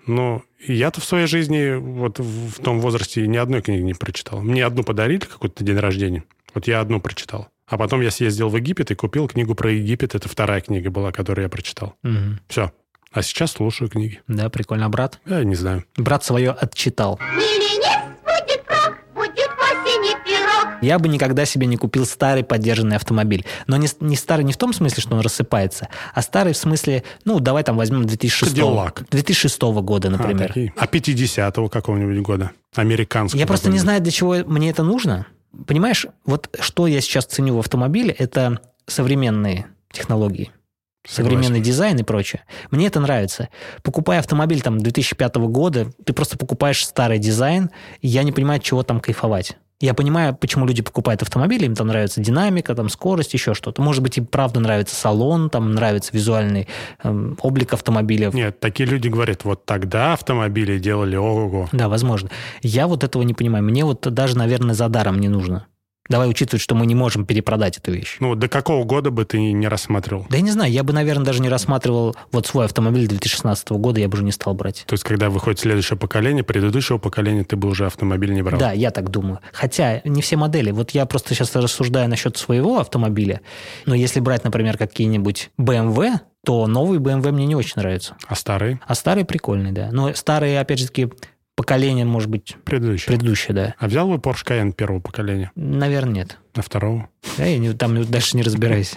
Но 0.07 0.43
я-то 0.67 1.01
в 1.01 1.05
своей 1.05 1.27
жизни 1.27 1.75
вот 1.77 2.19
в 2.19 2.63
том 2.63 2.81
возрасте 2.81 3.27
ни 3.27 3.37
одной 3.37 3.63
книги 3.63 3.83
не 3.83 3.95
прочитал. 3.95 4.41
Мне 4.41 4.65
одну 4.65 4.85
подарили 4.85 5.21
какой-то 5.21 5.65
день 5.65 5.79
рождения. 5.79 6.25
Вот 6.55 6.67
я 6.67 6.81
одну 6.81 7.01
прочитал. 7.01 7.49
А 7.67 7.77
потом 7.77 8.01
я 8.01 8.11
съездил 8.11 8.49
в 8.49 8.57
Египет 8.57 8.91
и 8.93 8.95
купил 8.95 9.27
книгу 9.27 9.55
про 9.55 9.73
Египет. 9.73 10.15
Это 10.15 10.29
вторая 10.29 10.61
книга 10.61 10.91
была, 10.91 11.11
которую 11.11 11.45
я 11.45 11.49
прочитал. 11.49 11.97
Мгм. 12.03 12.41
Все. 12.49 12.73
А 13.13 13.23
сейчас 13.23 13.53
слушаю 13.53 13.89
книги. 13.89 14.21
Да, 14.29 14.49
прикольно. 14.51 14.87
А 14.87 14.89
брат? 14.89 15.21
Я 15.27 15.43
не 15.43 15.55
знаю. 15.55 15.85
Брат 15.97 16.25
свое 16.25 16.53
отчитал. 16.53 17.19
Миленец 17.35 17.96
Я 20.87 21.01
бы 21.01 21.09
никогда 21.09 21.45
себе 21.47 21.67
не 21.67 21.77
купил 21.77 22.07
старый 22.07 22.45
поддержанный 22.45 22.95
автомобиль. 22.95 23.45
Но 23.67 23.77
не, 23.77 23.89
не 24.01 24.15
старый 24.15 24.45
не 24.45 24.53
в 24.53 24.57
том 24.57 24.73
смысле, 24.73 25.03
что 25.03 25.15
он 25.17 25.21
рассыпается, 25.21 25.89
а 26.15 26.23
старый 26.23 26.53
в 26.53 26.57
смысле, 26.57 27.03
ну, 27.25 27.41
давай 27.41 27.65
там 27.65 27.77
возьмем 27.77 28.05
2006, 28.05 28.53
Кадиллак. 28.53 29.05
2006 29.11 29.61
года, 29.63 30.09
А, 30.09 30.11
например. 30.13 30.49
такие. 30.49 30.73
А, 30.77 30.87
50-го 30.87 31.69
какого-нибудь 31.69 32.21
года? 32.23 32.53
Американского. 32.77 33.41
Я 33.41 33.47
просто 33.47 33.69
не 33.71 33.79
знаю, 33.79 34.01
для 34.01 34.13
чего 34.13 34.37
мне 34.47 34.71
это 34.71 34.85
нужно. 34.85 35.27
Понимаешь, 35.67 36.07
вот 36.25 36.55
что 36.61 36.87
я 36.87 37.01
сейчас 37.01 37.25
ценю 37.25 37.57
в 37.57 37.59
автомобиле, 37.59 38.11
это 38.17 38.61
современные 38.87 39.67
технологии. 39.91 40.51
современный 41.09 41.45
Согласен. 41.45 41.63
дизайн 41.65 41.99
и 41.99 42.03
прочее. 42.03 42.43
Мне 42.71 42.87
это 42.89 43.01
нравится. 43.01 43.49
Покупая 43.83 44.19
автомобиль 44.21 44.61
там 44.61 44.79
2005 44.79 45.37
года, 45.37 45.91
ты 46.05 46.13
просто 46.13 46.37
покупаешь 46.37 46.85
старый 46.87 47.19
дизайн, 47.19 47.71
и 48.03 48.09
я 48.09 48.23
не 48.23 48.33
понимаю, 48.33 48.61
чего 48.61 48.83
там 48.83 49.01
кайфовать. 49.01 49.57
Я 49.81 49.93
понимаю, 49.93 50.35
почему 50.35 50.65
люди 50.67 50.83
покупают 50.83 51.21
автомобили, 51.21 51.67
им 51.67 51.75
там 51.75 51.89
нравится 51.89 52.21
динамика, 52.21 52.75
там 52.75 52.89
скорость, 52.89 53.35
еще 53.35 53.53
что-то. 53.53 53.83
Может 53.83 54.03
быть, 54.03 54.17
им 54.17 54.25
правда 54.27 54.59
нравится 54.59 54.97
салон, 54.97 55.51
там 55.51 55.75
нравится 55.75 56.11
визуальный 56.15 56.67
эм, 57.03 57.37
облик 57.43 57.75
автомобиля. 57.75 58.31
Нет, 58.33 58.59
такие 58.59 58.89
люди 58.89 59.09
говорят, 59.09 59.45
вот 59.45 59.67
тогда 59.67 60.15
автомобили 60.15 60.79
делали 60.79 61.17
ого-го. 61.17 61.69
Да, 61.73 61.91
возможно. 61.91 62.31
Я 62.63 62.87
вот 62.87 63.05
этого 63.05 63.23
не 63.23 63.35
понимаю. 63.35 63.65
Мне 63.65 63.85
вот 63.85 64.01
даже, 64.01 64.39
наверное, 64.39 64.75
за 64.75 64.89
даром 64.89 65.21
не 65.21 65.29
нужно. 65.29 65.67
Давай 66.09 66.29
учитывать, 66.29 66.63
что 66.63 66.75
мы 66.75 66.87
не 66.87 66.95
можем 66.95 67.27
перепродать 67.27 67.79
эту 67.79 67.93
вещь. 67.93 68.17
Ну, 68.21 68.35
до 68.35 68.49
какого 68.49 68.85
года 68.85 69.11
бы 69.11 69.25
ты 69.25 69.53
не 69.53 69.69
рассматривал? 69.69 70.27
Да 70.29 70.37
я 70.37 70.43
не 70.43 70.51
знаю, 70.51 70.71
я 70.73 70.83
бы, 70.83 70.93
наверное, 70.93 71.25
даже 71.25 71.43
не 71.43 71.49
рассматривал 71.49 72.17
вот 72.33 72.47
свой 72.47 72.65
автомобиль 72.65 73.09
2016 73.09 73.71
года, 73.71 74.01
я 74.01 74.09
бы 74.09 74.15
уже 74.15 74.25
не 74.25 74.33
стал 74.33 74.55
брать. 74.55 74.85
То 74.87 74.95
есть, 74.95 75.05
когда 75.05 75.31
выходит 75.31 75.61
следующее 75.61 75.99
поколение, 75.99 76.45
предыдущего 76.45 76.99
поколения, 76.99 77.45
ты 77.45 77.57
бы 77.57 77.69
уже 77.69 77.87
автомобиль 77.87 78.33
не 78.33 78.43
брал. 78.43 78.59
Да, 78.59 78.73
я 78.73 78.91
так 78.91 79.11
думаю. 79.11 79.41
Хотя 79.53 80.01
не 80.05 80.23
все 80.23 80.37
модели. 80.37 80.71
Вот 80.71 80.91
я 80.93 81.07
просто 81.07 81.35
сейчас 81.35 81.55
рассуждаю 81.55 82.09
насчет 82.09 82.37
своего 82.37 82.79
автомобиля. 82.79 83.41
Но 83.85 83.95
если 83.95 84.21
брать, 84.21 84.45
например, 84.45 84.79
какие-нибудь 84.79 85.51
BMW, 85.59 86.21
то 86.45 86.67
новые 86.69 87.01
BMW 87.01 87.33
мне 87.33 87.47
не 87.47 87.57
очень 87.57 87.75
нравятся. 87.77 88.17
А 88.29 88.37
старые? 88.37 88.81
А 88.87 88.95
старые 88.95 89.25
прикольные, 89.25 89.73
да. 89.73 89.89
Но 89.91 90.15
старые, 90.15 90.61
опять 90.61 90.79
же 90.79 90.87
таки, 90.87 91.09
поколение, 91.57 92.05
может 92.05 92.31
быть, 92.31 92.57
Предыдущий. 92.65 93.07
предыдущее, 93.09 93.55
да. 93.55 93.75
А 93.79 93.89
взял 93.89 94.07
бы 94.09 94.17
Porsche 94.17 94.45
Cayenne 94.47 94.73
первого 94.73 95.01
поколения, 95.01 95.51
Наверное, 95.57 96.15
нет. 96.15 96.39
а 96.55 96.63
второго? 96.63 97.09
Да, 97.37 97.45
я 97.45 97.59
не- 97.59 97.73
там 97.73 98.05
дальше 98.05 98.37
не 98.37 98.43
разбираюсь. 98.43 98.95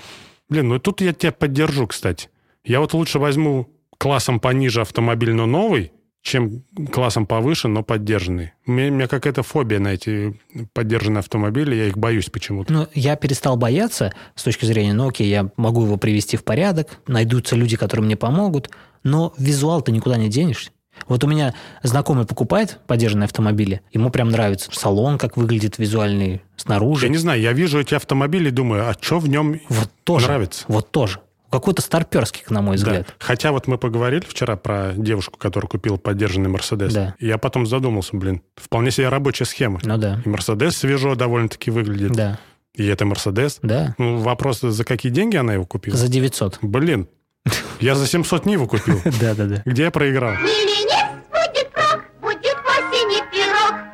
Блин, 0.49 0.67
ну 0.69 0.79
тут 0.79 1.01
я 1.01 1.13
тебя 1.13 1.31
поддержу, 1.31 1.87
кстати. 1.87 2.29
Я 2.63 2.79
вот 2.79 2.93
лучше 2.93 3.17
возьму 3.19 3.67
классом 3.97 4.39
пониже 4.39 4.81
автомобиль, 4.81 5.33
но 5.33 5.45
новый, 5.45 5.91
чем 6.21 6.63
классом 6.91 7.25
повыше, 7.25 7.67
но 7.69 7.81
поддержанный. 7.81 8.51
У 8.67 8.71
меня, 8.71 8.91
у 8.91 8.95
меня 8.95 9.07
какая-то 9.07 9.41
фобия 9.41 9.79
на 9.79 9.89
эти 9.93 10.37
поддержанные 10.73 11.19
автомобили, 11.19 11.75
я 11.75 11.85
их 11.87 11.97
боюсь 11.97 12.29
почему-то. 12.29 12.73
Ну, 12.73 12.87
я 12.93 13.15
перестал 13.15 13.55
бояться 13.57 14.13
с 14.35 14.43
точки 14.43 14.65
зрения, 14.65 14.93
ну, 14.93 15.07
окей, 15.07 15.29
я 15.29 15.49
могу 15.55 15.85
его 15.85 15.95
привести 15.97 16.35
в 16.35 16.43
порядок, 16.43 16.99
найдутся 17.07 17.55
люди, 17.55 17.77
которые 17.77 18.05
мне 18.05 18.17
помогут, 18.17 18.69
но 19.03 19.33
визуал 19.37 19.81
ты 19.81 19.91
никуда 19.93 20.17
не 20.17 20.27
денешься. 20.29 20.71
Вот 21.07 21.23
у 21.23 21.27
меня 21.27 21.53
знакомый 21.83 22.25
покупает 22.25 22.79
поддержанные 22.87 23.25
автомобили, 23.25 23.81
ему 23.91 24.09
прям 24.09 24.29
нравится 24.29 24.69
салон, 24.73 25.17
как 25.17 25.37
выглядит 25.37 25.77
визуальный 25.77 26.41
снаружи. 26.55 27.05
Я 27.05 27.11
не 27.11 27.17
знаю, 27.17 27.41
я 27.41 27.53
вижу 27.53 27.79
эти 27.79 27.93
автомобили 27.95 28.49
и 28.49 28.51
думаю, 28.51 28.87
а 28.89 28.93
что 28.99 29.19
в 29.19 29.27
нем 29.29 29.59
Вот 29.69 29.89
тоже. 30.03 30.27
нравится? 30.27 30.65
Вот 30.67 30.91
тоже. 30.91 31.19
Какой-то 31.51 31.81
старперский, 31.81 32.43
на 32.49 32.61
мой 32.61 32.77
Да. 32.77 32.83
взгляд. 32.83 33.15
Хотя 33.17 33.51
вот 33.51 33.65
мы 33.65 33.79
поговорили 33.79 34.21
вчера 34.27 34.55
про 34.55 34.93
девушку, 34.95 35.39
которая 35.39 35.67
купила 35.67 35.97
поддержанный 35.97 36.49
Мерседес. 36.49 36.93
Да. 36.93 37.15
Я 37.19 37.39
потом 37.39 37.65
задумался, 37.65 38.15
блин, 38.15 38.43
вполне 38.55 38.91
себе 38.91 39.09
рабочая 39.09 39.45
схема. 39.45 39.79
Ну 39.81 39.97
да. 39.97 40.21
И 40.23 40.29
Мерседес 40.29 40.77
свежо 40.77 41.15
довольно-таки 41.15 41.71
выглядит. 41.71 42.11
Да. 42.11 42.37
И 42.75 42.85
это 42.85 43.03
Мерседес. 43.05 43.57
Да. 43.63 43.95
Ну, 43.97 44.17
вопрос, 44.19 44.59
за 44.61 44.83
какие 44.85 45.11
деньги 45.11 45.37
она 45.37 45.53
его 45.55 45.65
купила? 45.65 45.97
За 45.97 46.07
900. 46.07 46.59
Блин, 46.61 47.07
я 47.79 47.95
за 47.95 48.07
700 48.07 48.45
не 48.45 48.53
его 48.53 48.67
купил. 48.67 48.99
Да-да-да. 49.21 49.61
Где 49.65 49.83
я 49.83 49.91
проиграл? 49.91 50.33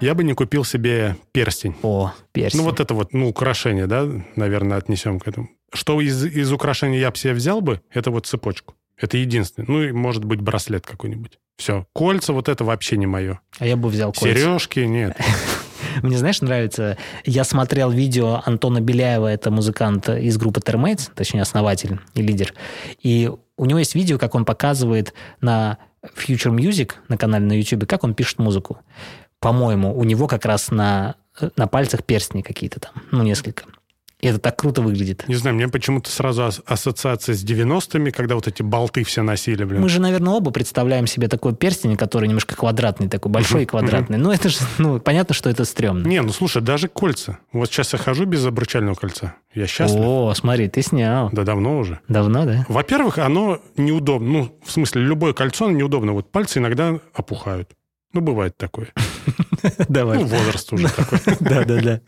Я 0.01 0.13
бы 0.13 0.23
не 0.23 0.33
купил 0.33 0.65
себе 0.65 1.15
перстень. 1.31 1.75
О, 1.81 2.13
персик. 2.31 2.59
Ну, 2.59 2.65
вот 2.65 2.79
это 2.79 2.93
вот, 2.93 3.13
ну, 3.13 3.29
украшение, 3.29 3.87
да, 3.87 4.07
наверное, 4.35 4.77
отнесем 4.77 5.19
к 5.19 5.27
этому. 5.27 5.49
Что 5.73 5.99
из, 6.01 6.23
из 6.25 6.51
украшений 6.51 6.99
я 6.99 7.11
бы 7.11 7.17
себе 7.17 7.33
взял 7.33 7.61
бы, 7.61 7.81
это 7.91 8.11
вот 8.11 8.27
цепочку. 8.27 8.75
Это 8.97 9.17
единственное. 9.17 9.67
Ну, 9.67 9.83
и 9.83 9.91
может 9.91 10.23
быть 10.23 10.41
браслет 10.41 10.85
какой-нибудь. 10.85 11.39
Все. 11.57 11.85
Кольца, 11.93 12.33
вот 12.33 12.49
это 12.49 12.63
вообще 12.63 12.97
не 12.97 13.07
мое. 13.07 13.39
А 13.57 13.65
я 13.65 13.75
бы 13.77 13.89
взял 13.89 14.11
кольца. 14.11 14.37
Сережки, 14.37 14.79
нет. 14.81 15.17
Мне, 16.01 16.17
знаешь, 16.17 16.41
нравится, 16.41 16.97
я 17.25 17.43
смотрел 17.43 17.89
видео 17.91 18.41
Антона 18.45 18.81
Беляева, 18.81 19.27
это 19.27 19.51
музыкант 19.51 20.09
из 20.09 20.37
группы 20.37 20.59
Termates, 20.59 21.09
точнее, 21.13 21.41
основатель 21.41 21.99
и 22.13 22.21
лидер. 22.21 22.53
И 23.01 23.31
у 23.57 23.65
него 23.65 23.79
есть 23.79 23.95
видео, 23.95 24.17
как 24.17 24.35
он 24.35 24.45
показывает 24.45 25.13
на 25.41 25.77
Future 26.15 26.55
Music, 26.55 26.93
на 27.07 27.17
канале 27.17 27.45
на 27.45 27.53
YouTube, 27.53 27.87
как 27.87 28.03
он 28.03 28.13
пишет 28.13 28.39
музыку. 28.39 28.79
По-моему, 29.39 29.97
у 29.97 30.03
него 30.03 30.27
как 30.27 30.45
раз 30.45 30.71
на, 30.71 31.15
на 31.55 31.67
пальцах 31.67 32.03
перстни 32.03 32.41
какие-то 32.41 32.79
там, 32.79 32.93
ну, 33.11 33.23
несколько. 33.23 33.65
И 34.25 34.27
это 34.27 34.39
так 34.39 34.57
круто 34.57 34.81
выглядит. 34.81 35.23
Не 35.27 35.35
знаю, 35.35 35.55
мне 35.55 35.67
почему-то 35.67 36.09
сразу 36.09 36.45
ас- 36.45 36.61
ассоциация 36.65 37.35
с 37.35 37.43
90-ми, 37.43 38.09
когда 38.09 38.33
вот 38.33 38.47
эти 38.47 38.63
болты 38.63 39.03
все 39.03 39.21
носили, 39.21 39.63
блин. 39.65 39.81
Мы 39.81 39.89
же, 39.89 40.01
наверное, 40.01 40.33
оба 40.33 40.49
представляем 40.49 41.05
себе 41.05 41.27
такой 41.27 41.55
перстень, 41.55 41.95
который 41.95 42.27
немножко 42.27 42.55
квадратный, 42.55 43.07
такой 43.07 43.31
большой 43.31 43.63
и 43.63 43.65
квадратный. 43.67 44.17
Ну, 44.17 44.31
это 44.31 44.49
же, 44.49 44.57
ну, 44.79 44.99
понятно, 44.99 45.35
что 45.35 45.47
это 45.51 45.63
стрёмно. 45.63 46.07
Не, 46.07 46.23
ну 46.23 46.29
слушай, 46.31 46.59
даже 46.61 46.87
кольца. 46.87 47.37
Вот 47.51 47.69
сейчас 47.69 47.93
я 47.93 47.99
хожу 47.99 48.25
без 48.25 48.43
обручального 48.43 48.95
кольца. 48.95 49.35
Я 49.53 49.67
счастлив. 49.67 50.01
О, 50.03 50.33
смотри, 50.35 50.69
ты 50.69 50.81
снял. 50.81 51.29
Да 51.31 51.43
давно 51.43 51.77
уже. 51.77 51.99
Давно, 52.07 52.45
да? 52.45 52.65
Во-первых, 52.67 53.19
оно 53.19 53.59
неудобно. 53.77 54.27
Ну, 54.27 54.59
в 54.65 54.71
смысле, 54.71 55.03
любое 55.03 55.33
кольцо 55.33 55.69
неудобно. 55.69 56.13
Вот 56.13 56.31
пальцы 56.31 56.57
иногда 56.57 56.99
опухают. 57.13 57.69
Ну, 58.11 58.21
бывает 58.21 58.57
такое. 58.57 58.87
Давай. 59.89 60.17
Ну, 60.19 60.25
возраст 60.25 60.71
уже 60.73 60.89
такой. 60.89 61.19
Да-да-да. 61.39 62.01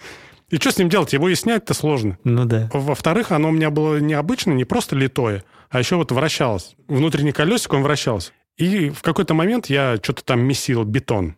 И 0.50 0.56
что 0.58 0.72
с 0.72 0.78
ним 0.78 0.88
делать? 0.88 1.12
Его 1.12 1.28
и 1.28 1.36
снять-то 1.36 1.74
сложно. 1.74 2.18
Ну 2.24 2.46
да. 2.46 2.70
Во-вторых, 2.74 3.32
оно 3.32 3.50
у 3.50 3.52
меня 3.52 3.70
было 3.70 3.98
необычно, 3.98 4.54
не 4.54 4.64
просто 4.64 4.96
литое, 4.96 5.44
а 5.70 5.80
еще 5.80 5.98
вот 5.98 6.12
вращалось. 6.12 6.76
Внутренний 6.88 7.34
колесик, 7.34 7.74
он 7.74 7.84
вращался. 7.84 8.32
И 8.56 8.90
в 8.90 9.02
какой-то 9.02 9.34
момент 9.34 9.68
я 9.68 9.98
что-то 10.02 10.24
там 10.24 10.42
месил 10.42 10.84
бетон. 10.84 11.36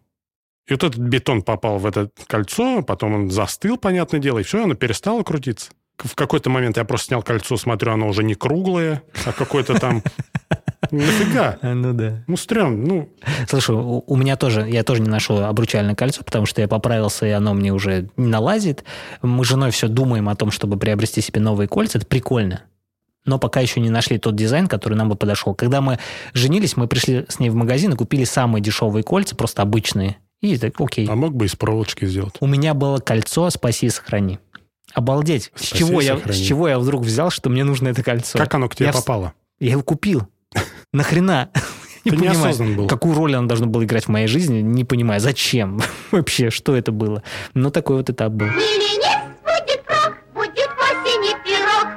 И 0.67 0.73
вот 0.73 0.83
этот 0.83 0.99
бетон 0.99 1.41
попал 1.41 1.79
в 1.79 1.87
это 1.87 2.11
кольцо, 2.27 2.83
потом 2.83 3.15
он 3.15 3.31
застыл, 3.31 3.77
понятное 3.77 4.19
дело, 4.19 4.39
и 4.39 4.43
все, 4.43 4.63
оно 4.63 4.75
перестало 4.75 5.23
крутиться. 5.23 5.71
В 6.03 6.15
какой-то 6.15 6.49
момент 6.49 6.77
я 6.77 6.85
просто 6.85 7.07
снял 7.07 7.21
кольцо, 7.21 7.57
смотрю, 7.57 7.93
оно 7.93 8.07
уже 8.07 8.23
не 8.23 8.35
круглое, 8.35 9.03
а 9.25 9.31
какое-то 9.31 9.79
там... 9.79 10.03
Нафига? 10.91 11.57
А, 11.61 11.73
Ну 11.73 11.93
да. 11.93 12.23
Ну, 12.25 12.37
стрём, 12.37 12.83
ну, 12.83 13.09
Слушай, 13.47 13.75
у, 13.75 14.03
у 14.07 14.15
меня 14.15 14.37
тоже, 14.37 14.67
я 14.67 14.83
тоже 14.83 15.01
не 15.01 15.09
ношу 15.09 15.35
обручальное 15.37 15.95
кольцо, 15.95 16.23
потому 16.23 16.45
что 16.45 16.61
я 16.61 16.67
поправился, 16.67 17.25
и 17.27 17.31
оно 17.31 17.53
мне 17.53 17.73
уже 17.73 18.09
не 18.17 18.27
налазит. 18.27 18.83
Мы 19.21 19.43
с 19.43 19.47
женой 19.47 19.71
все 19.71 19.87
думаем 19.87 20.29
о 20.29 20.35
том, 20.35 20.51
чтобы 20.51 20.77
приобрести 20.77 21.21
себе 21.21 21.41
новые 21.41 21.67
кольца. 21.67 21.97
Это 21.97 22.07
прикольно. 22.07 22.63
Но 23.25 23.37
пока 23.37 23.59
еще 23.59 23.79
не 23.79 23.89
нашли 23.89 24.17
тот 24.17 24.35
дизайн, 24.35 24.67
который 24.67 24.95
нам 24.95 25.09
бы 25.09 25.15
подошел. 25.15 25.53
Когда 25.53 25.81
мы 25.81 25.99
женились, 26.33 26.77
мы 26.77 26.87
пришли 26.87 27.25
с 27.27 27.39
ней 27.39 27.49
в 27.49 27.55
магазин 27.55 27.93
и 27.93 27.95
купили 27.95 28.23
самые 28.23 28.61
дешевые 28.61 29.03
кольца, 29.03 29.35
просто 29.35 29.61
обычные. 29.61 30.17
И 30.41 30.57
так, 30.57 30.79
окей. 30.79 31.05
а 31.07 31.15
мог 31.15 31.35
бы 31.35 31.45
из 31.45 31.55
проволочки 31.55 32.05
сделать. 32.05 32.35
У 32.39 32.47
меня 32.47 32.73
было 32.73 32.99
кольцо 32.99 33.49
«Спаси 33.49 33.87
и 33.87 33.89
сохрани». 33.89 34.39
Обалдеть. 34.93 35.51
С 35.55 35.65
«Спаси 35.67 35.85
чего, 35.85 36.01
и 36.01 36.05
я, 36.05 36.15
сохрани». 36.15 36.37
с 36.37 36.47
чего 36.47 36.67
я 36.67 36.79
вдруг 36.79 37.03
взял, 37.03 37.29
что 37.29 37.49
мне 37.49 37.63
нужно 37.63 37.89
это 37.89 38.03
кольцо? 38.03 38.37
Как 38.37 38.53
оно 38.55 38.67
к 38.69 38.75
тебе 38.75 38.87
Я 38.87 38.93
попало? 38.93 39.33
Я 39.59 39.71
его 39.71 39.83
купил. 39.83 40.27
Нахрена? 40.93 41.49
Не 42.05 42.11
Ты 42.11 42.17
понимаю, 42.17 42.39
неосознан 42.39 42.75
был. 42.75 42.87
какую 42.87 43.13
роль 43.15 43.35
оно 43.35 43.47
должно 43.47 43.67
было 43.67 43.83
играть 43.83 44.05
в 44.05 44.07
моей 44.07 44.27
жизни, 44.27 44.61
не 44.61 44.85
понимаю, 44.85 45.19
зачем 45.19 45.81
вообще, 46.11 46.49
что 46.49 46.75
это 46.75 46.91
было. 46.93 47.23
Но 47.53 47.71
такой 47.71 47.97
вот 47.97 48.09
этап 48.09 48.31
был. 48.31 48.47
В. 48.47 48.79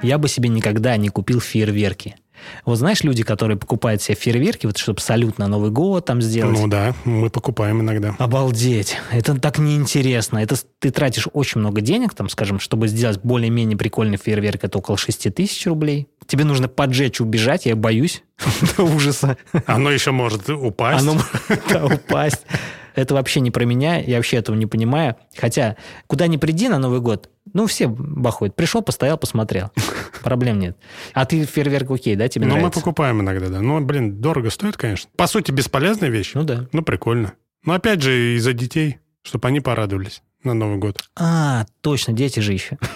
Я 0.02 0.18
бы 0.18 0.28
себе 0.28 0.48
никогда 0.48 0.96
не 0.96 1.09
купил 1.11 1.40
фейерверки. 1.40 2.16
Вот 2.64 2.76
знаешь, 2.76 3.02
люди, 3.02 3.22
которые 3.22 3.57
покупают 3.57 4.02
себе 4.02 4.14
фейерверки, 4.14 4.66
вот 4.66 4.78
чтобы 4.78 5.00
салют 5.00 5.38
на 5.38 5.48
Новый 5.48 5.70
год 5.70 6.05
там 6.07 6.22
сделать. 6.22 6.59
Ну 6.59 6.66
да, 6.66 6.94
мы 7.05 7.31
покупаем 7.31 7.81
иногда. 7.81 8.14
Обалдеть. 8.18 8.96
Это 9.11 9.35
так 9.38 9.59
неинтересно. 9.59 10.38
Это 10.38 10.57
ты 10.78 10.90
тратишь 10.90 11.28
очень 11.33 11.61
много 11.61 11.81
денег, 11.81 12.14
там, 12.14 12.28
скажем, 12.28 12.61
чтобы 12.61 12.88
сделать 12.88 13.20
более-менее 13.22 13.76
прикольный 13.76 14.16
фейерверк, 14.16 14.64
это 14.64 14.78
около 14.78 14.96
6 14.96 15.35
тысяч 15.35 15.66
рублей. 15.66 16.09
Тебе 16.26 16.44
нужно 16.44 16.68
поджечь, 16.68 17.20
убежать, 17.20 17.66
я 17.66 17.76
боюсь 17.76 18.22
до 18.76 18.85
ужаса. 18.85 19.37
Оно 19.66 19.90
еще 19.90 20.11
может 20.11 20.48
упасть. 20.48 21.02
Оно 21.02 21.14
может 21.14 21.92
упасть. 22.09 22.46
Это 22.94 23.14
вообще 23.14 23.40
не 23.40 23.50
про 23.50 23.64
меня, 23.64 23.98
я 23.98 24.16
вообще 24.16 24.37
этого 24.38 24.57
не 24.57 24.66
понимаю. 24.66 25.16
Хотя, 25.37 25.76
куда 26.07 26.26
ни 26.26 26.37
приди 26.37 26.68
на 26.68 26.78
Новый 26.78 27.00
год, 27.00 27.31
ну, 27.52 27.66
все 27.66 27.88
бахают. 27.88 28.55
Пришел, 28.55 28.83
постоял, 28.83 29.18
посмотрел. 29.18 29.70
Проблем 30.22 30.59
нет. 30.59 30.76
А 31.12 31.26
ты 31.26 31.44
фейерверк 31.44 31.90
окей, 31.90 32.16
да, 32.16 32.28
тебе 32.28 32.46
Но 32.46 32.57
мы 32.57 32.70
покупаем 32.70 33.20
иногда, 33.20 33.48
да. 33.48 33.61
Ну, 33.61 33.81
блин, 33.81 34.20
дорого 34.20 34.50
стоит, 34.50 34.76
конечно. 34.76 35.11
По 35.16 35.26
сути, 35.26 35.50
бесполезная 35.50 36.09
вещь. 36.09 36.33
Ну 36.35 36.44
да. 36.44 36.66
Ну, 36.72 36.83
прикольно. 36.83 37.35
Но 37.64 37.74
опять 37.74 38.02
же, 38.02 38.37
из-за 38.37 38.52
детей, 38.52 38.98
чтобы 39.22 39.48
они 39.48 39.61
порадовались 39.61 40.22
на 40.44 40.55
Новый 40.55 40.78
год. 40.78 41.05
А, 41.16 41.66
точно, 41.81 42.12
дети 42.12 42.40
же 42.40 42.52
еще. 42.52 42.78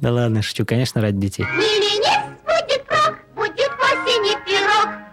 Да 0.00 0.12
ладно, 0.12 0.40
шучу, 0.40 0.64
конечно, 0.64 1.02
ради 1.02 1.18
детей. 1.18 1.44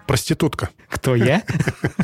Проститутка. 0.05 0.69
Кто 0.89 1.15
я? 1.15 1.43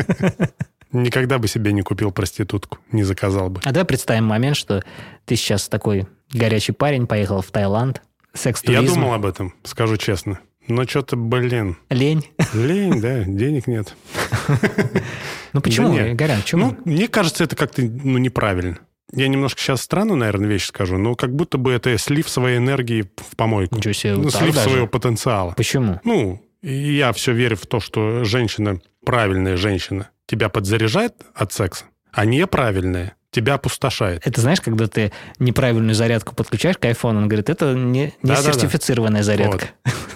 Никогда 0.93 1.39
бы 1.39 1.47
себе 1.47 1.73
не 1.73 1.81
купил 1.81 2.11
проститутку, 2.11 2.77
не 2.91 3.03
заказал 3.03 3.49
бы. 3.49 3.59
А 3.65 3.71
давай 3.71 3.85
представим 3.85 4.25
момент, 4.25 4.55
что 4.55 4.83
ты 5.25 5.35
сейчас 5.35 5.67
такой 5.67 6.07
горячий 6.31 6.71
парень, 6.71 7.07
поехал 7.07 7.41
в 7.41 7.51
Таиланд, 7.51 8.01
секс-туризм, 8.33 8.83
Я 8.83 8.89
думал 8.89 9.13
об 9.13 9.25
этом, 9.25 9.53
скажу 9.63 9.97
честно. 9.97 10.39
Но 10.67 10.85
что-то, 10.85 11.17
блин, 11.17 11.77
лень. 11.89 12.25
лень, 12.53 13.01
да, 13.01 13.23
денег 13.25 13.67
нет. 13.67 13.95
Ну 15.51 15.61
почему. 15.61 15.93
Горян, 16.15 16.41
почему? 16.41 16.65
Ну, 16.67 16.77
мне 16.85 17.07
кажется, 17.07 17.43
это 17.43 17.55
как-то 17.55 17.81
ну, 17.81 18.17
неправильно. 18.17 18.77
Я 19.11 19.27
немножко 19.27 19.61
сейчас 19.61 19.81
странную, 19.81 20.17
наверное, 20.17 20.47
вещь 20.47 20.65
скажу, 20.65 20.97
но 20.97 21.15
как 21.15 21.35
будто 21.35 21.57
бы 21.57 21.71
это 21.71 21.95
слив 21.97 22.27
своей 22.29 22.57
энергии 22.57 23.03
в 23.17 23.35
помойку. 23.35 23.75
Ничего 23.75 23.93
себе, 23.93 24.15
Ну, 24.15 24.29
слив 24.31 24.55
даже? 24.55 24.69
своего 24.69 24.87
потенциала. 24.87 25.51
Почему? 25.55 25.99
Ну, 26.03 26.41
я 26.63 27.11
все 27.13 27.33
верю 27.33 27.55
в 27.57 27.67
то, 27.67 27.79
что 27.79 28.23
женщина, 28.23 28.79
правильная 29.05 29.57
женщина, 29.57 30.09
тебя 30.25 30.49
подзаряжает 30.49 31.15
от 31.35 31.53
секса, 31.53 31.85
а 32.11 32.25
неправильная 32.25 33.15
тебя 33.33 33.55
опустошает. 33.55 34.21
Это 34.25 34.39
знаешь, 34.39 34.61
когда 34.61 34.87
ты 34.87 35.11
неправильную 35.39 35.95
зарядку 35.95 36.35
подключаешь 36.35 36.77
к 36.77 36.85
айфону, 36.85 37.19
он 37.19 37.27
говорит, 37.27 37.49
это 37.49 37.73
не, 37.73 38.05
не 38.05 38.13
Да-да-да. 38.21 38.53
сертифицированная 38.53 39.23
зарядка. 39.23 39.69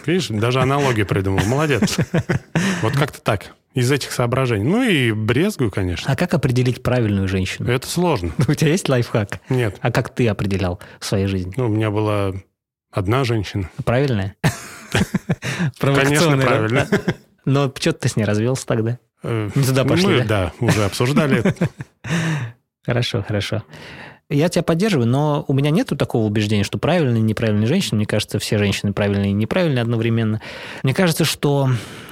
Видишь, 0.06 0.28
даже 0.30 0.62
аналогию 0.62 1.06
придумал. 1.06 1.44
Молодец. 1.46 1.98
Вот 2.84 2.94
как-то 2.94 3.20
так. 3.20 3.54
Из 3.74 3.92
этих 3.92 4.12
соображений. 4.12 4.64
Ну 4.64 4.84
и 4.84 5.12
брезгую, 5.12 5.72
конечно. 5.72 6.12
А 6.12 6.16
как 6.16 6.36
определить 6.36 6.84
правильную 6.84 7.28
женщину? 7.28 7.70
Это 7.72 7.88
сложно. 7.88 8.32
У 8.48 8.54
тебя 8.54 8.72
есть 8.72 8.88
лайфхак? 8.88 9.40
Нет. 9.50 9.78
А 9.82 9.92
как 9.92 10.14
ты 10.14 10.28
определял 10.28 10.80
в 11.00 11.06
своей 11.06 11.26
жизни? 11.26 11.54
Ну, 11.58 11.66
у 11.66 11.70
меня 11.70 11.90
была 11.90 12.34
одна 12.92 13.24
женщина. 13.24 13.70
Правильная? 13.84 14.36
Конечно, 15.80 16.38
да? 16.38 16.44
правильно. 16.46 16.88
Но 17.48 17.72
что 17.80 17.94
ты 17.94 18.10
с 18.10 18.18
ней 18.18 18.26
развелся 18.26 18.66
тогда? 18.68 19.00
Э, 19.24 19.50
Не 19.56 19.64
туда 19.64 19.86
пошли, 19.86 20.08
мы, 20.08 20.26
да? 20.26 20.52
да, 20.60 20.66
уже 20.66 20.84
обсуждали. 20.84 21.56
Хорошо, 22.86 23.24
хорошо. 23.26 23.64
Я 24.30 24.50
тебя 24.50 24.64
поддерживаю, 24.64 25.08
но 25.08 25.46
у 25.48 25.54
меня 25.54 25.70
нету 25.70 25.96
такого 25.96 26.26
убеждения, 26.26 26.66
что 26.66 26.78
правильные 26.78 27.20
и 27.22 27.24
неправильные 27.24 27.66
женщины. 27.68 27.96
Мне 27.98 28.06
кажется, 28.06 28.40
все 28.40 28.58
женщины 28.58 28.92
правильные 28.92 29.32
и 29.32 29.34
неправильные 29.34 29.82
одновременно. 29.82 30.42
Мне 30.84 30.94
кажется, 30.94 31.24
что 31.24 31.70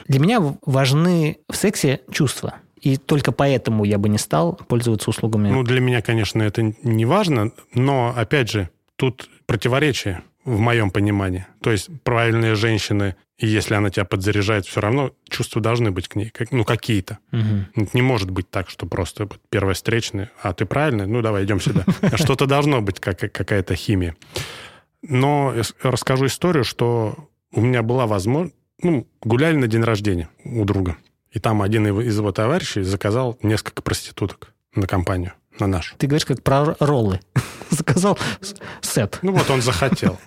для 0.08 0.22
меня 0.22 0.42
важны 0.66 1.40
в 1.50 1.56
сексе 1.58 2.00
чувства. 2.10 2.56
И 2.80 2.96
только 2.96 3.34
поэтому 3.34 3.84
я 3.84 3.98
бы 3.98 4.08
не 4.08 4.18
стал 4.18 4.54
пользоваться 4.54 5.10
услугами. 5.10 5.50
Ну, 5.50 5.64
для 5.64 5.82
меня, 5.82 6.02
конечно, 6.02 6.42
это 6.42 6.74
не 6.82 7.06
важно, 7.06 7.52
но, 7.74 8.14
опять 8.16 8.50
же, 8.50 8.70
тут 8.96 9.30
противоречие 9.48 10.22
в 10.46 10.60
моем 10.60 10.92
понимании. 10.92 11.46
То 11.62 11.72
есть 11.72 11.90
правильные 12.04 12.56
женщины, 12.56 13.16
и 13.38 13.48
если 13.48 13.74
она 13.74 13.90
тебя 13.90 14.06
подзаряжает, 14.06 14.66
все 14.66 14.80
равно 14.80 15.12
чувства 15.28 15.62
должны 15.62 15.92
быть 15.92 16.08
к 16.08 16.16
ней, 16.16 16.30
как- 16.30 16.52
ну, 16.52 16.64
какие-то. 16.64 17.18
Это 17.32 17.90
Не 17.94 18.02
может 18.02 18.30
быть 18.30 18.50
так, 18.50 18.70
что 18.70 18.86
просто 18.86 19.24
вот 19.26 19.40
первая 19.50 19.74
встречная, 19.74 20.32
а 20.42 20.54
ты 20.54 20.66
правильный, 20.66 21.08
ну 21.08 21.22
давай, 21.22 21.44
идем 21.46 21.60
сюда. 21.60 21.84
Что-то 22.16 22.46
должно 22.46 22.82
быть, 22.82 23.00
как, 23.00 23.20
какая-то 23.20 23.76
химия. 23.76 24.16
Но 25.02 25.54
расскажу 25.82 26.28
историю, 26.28 26.64
что 26.64 27.30
у 27.52 27.62
меня 27.62 27.84
была 27.84 28.08
возможность... 28.08 28.56
Ну, 28.82 29.08
гуляли 29.22 29.56
на 29.56 29.68
день 29.68 29.84
рождения 29.84 30.30
у 30.44 30.66
друга. 30.66 30.98
И 31.32 31.40
там 31.40 31.62
один 31.62 31.88
из 32.02 32.18
его 32.18 32.32
товарищей 32.32 32.82
заказал 32.82 33.38
несколько 33.42 33.82
проституток 33.82 34.54
на 34.76 34.86
компанию, 34.88 35.34
на 35.60 35.68
нашу. 35.68 35.96
Ты 35.98 36.08
говоришь, 36.08 36.26
как 36.26 36.42
про 36.44 36.76
роллы. 36.80 37.20
Заказал 37.70 38.18
сет. 38.82 39.20
Ну 39.22 39.34
вот 39.34 39.50
он 39.50 39.62
захотел. 39.62 40.18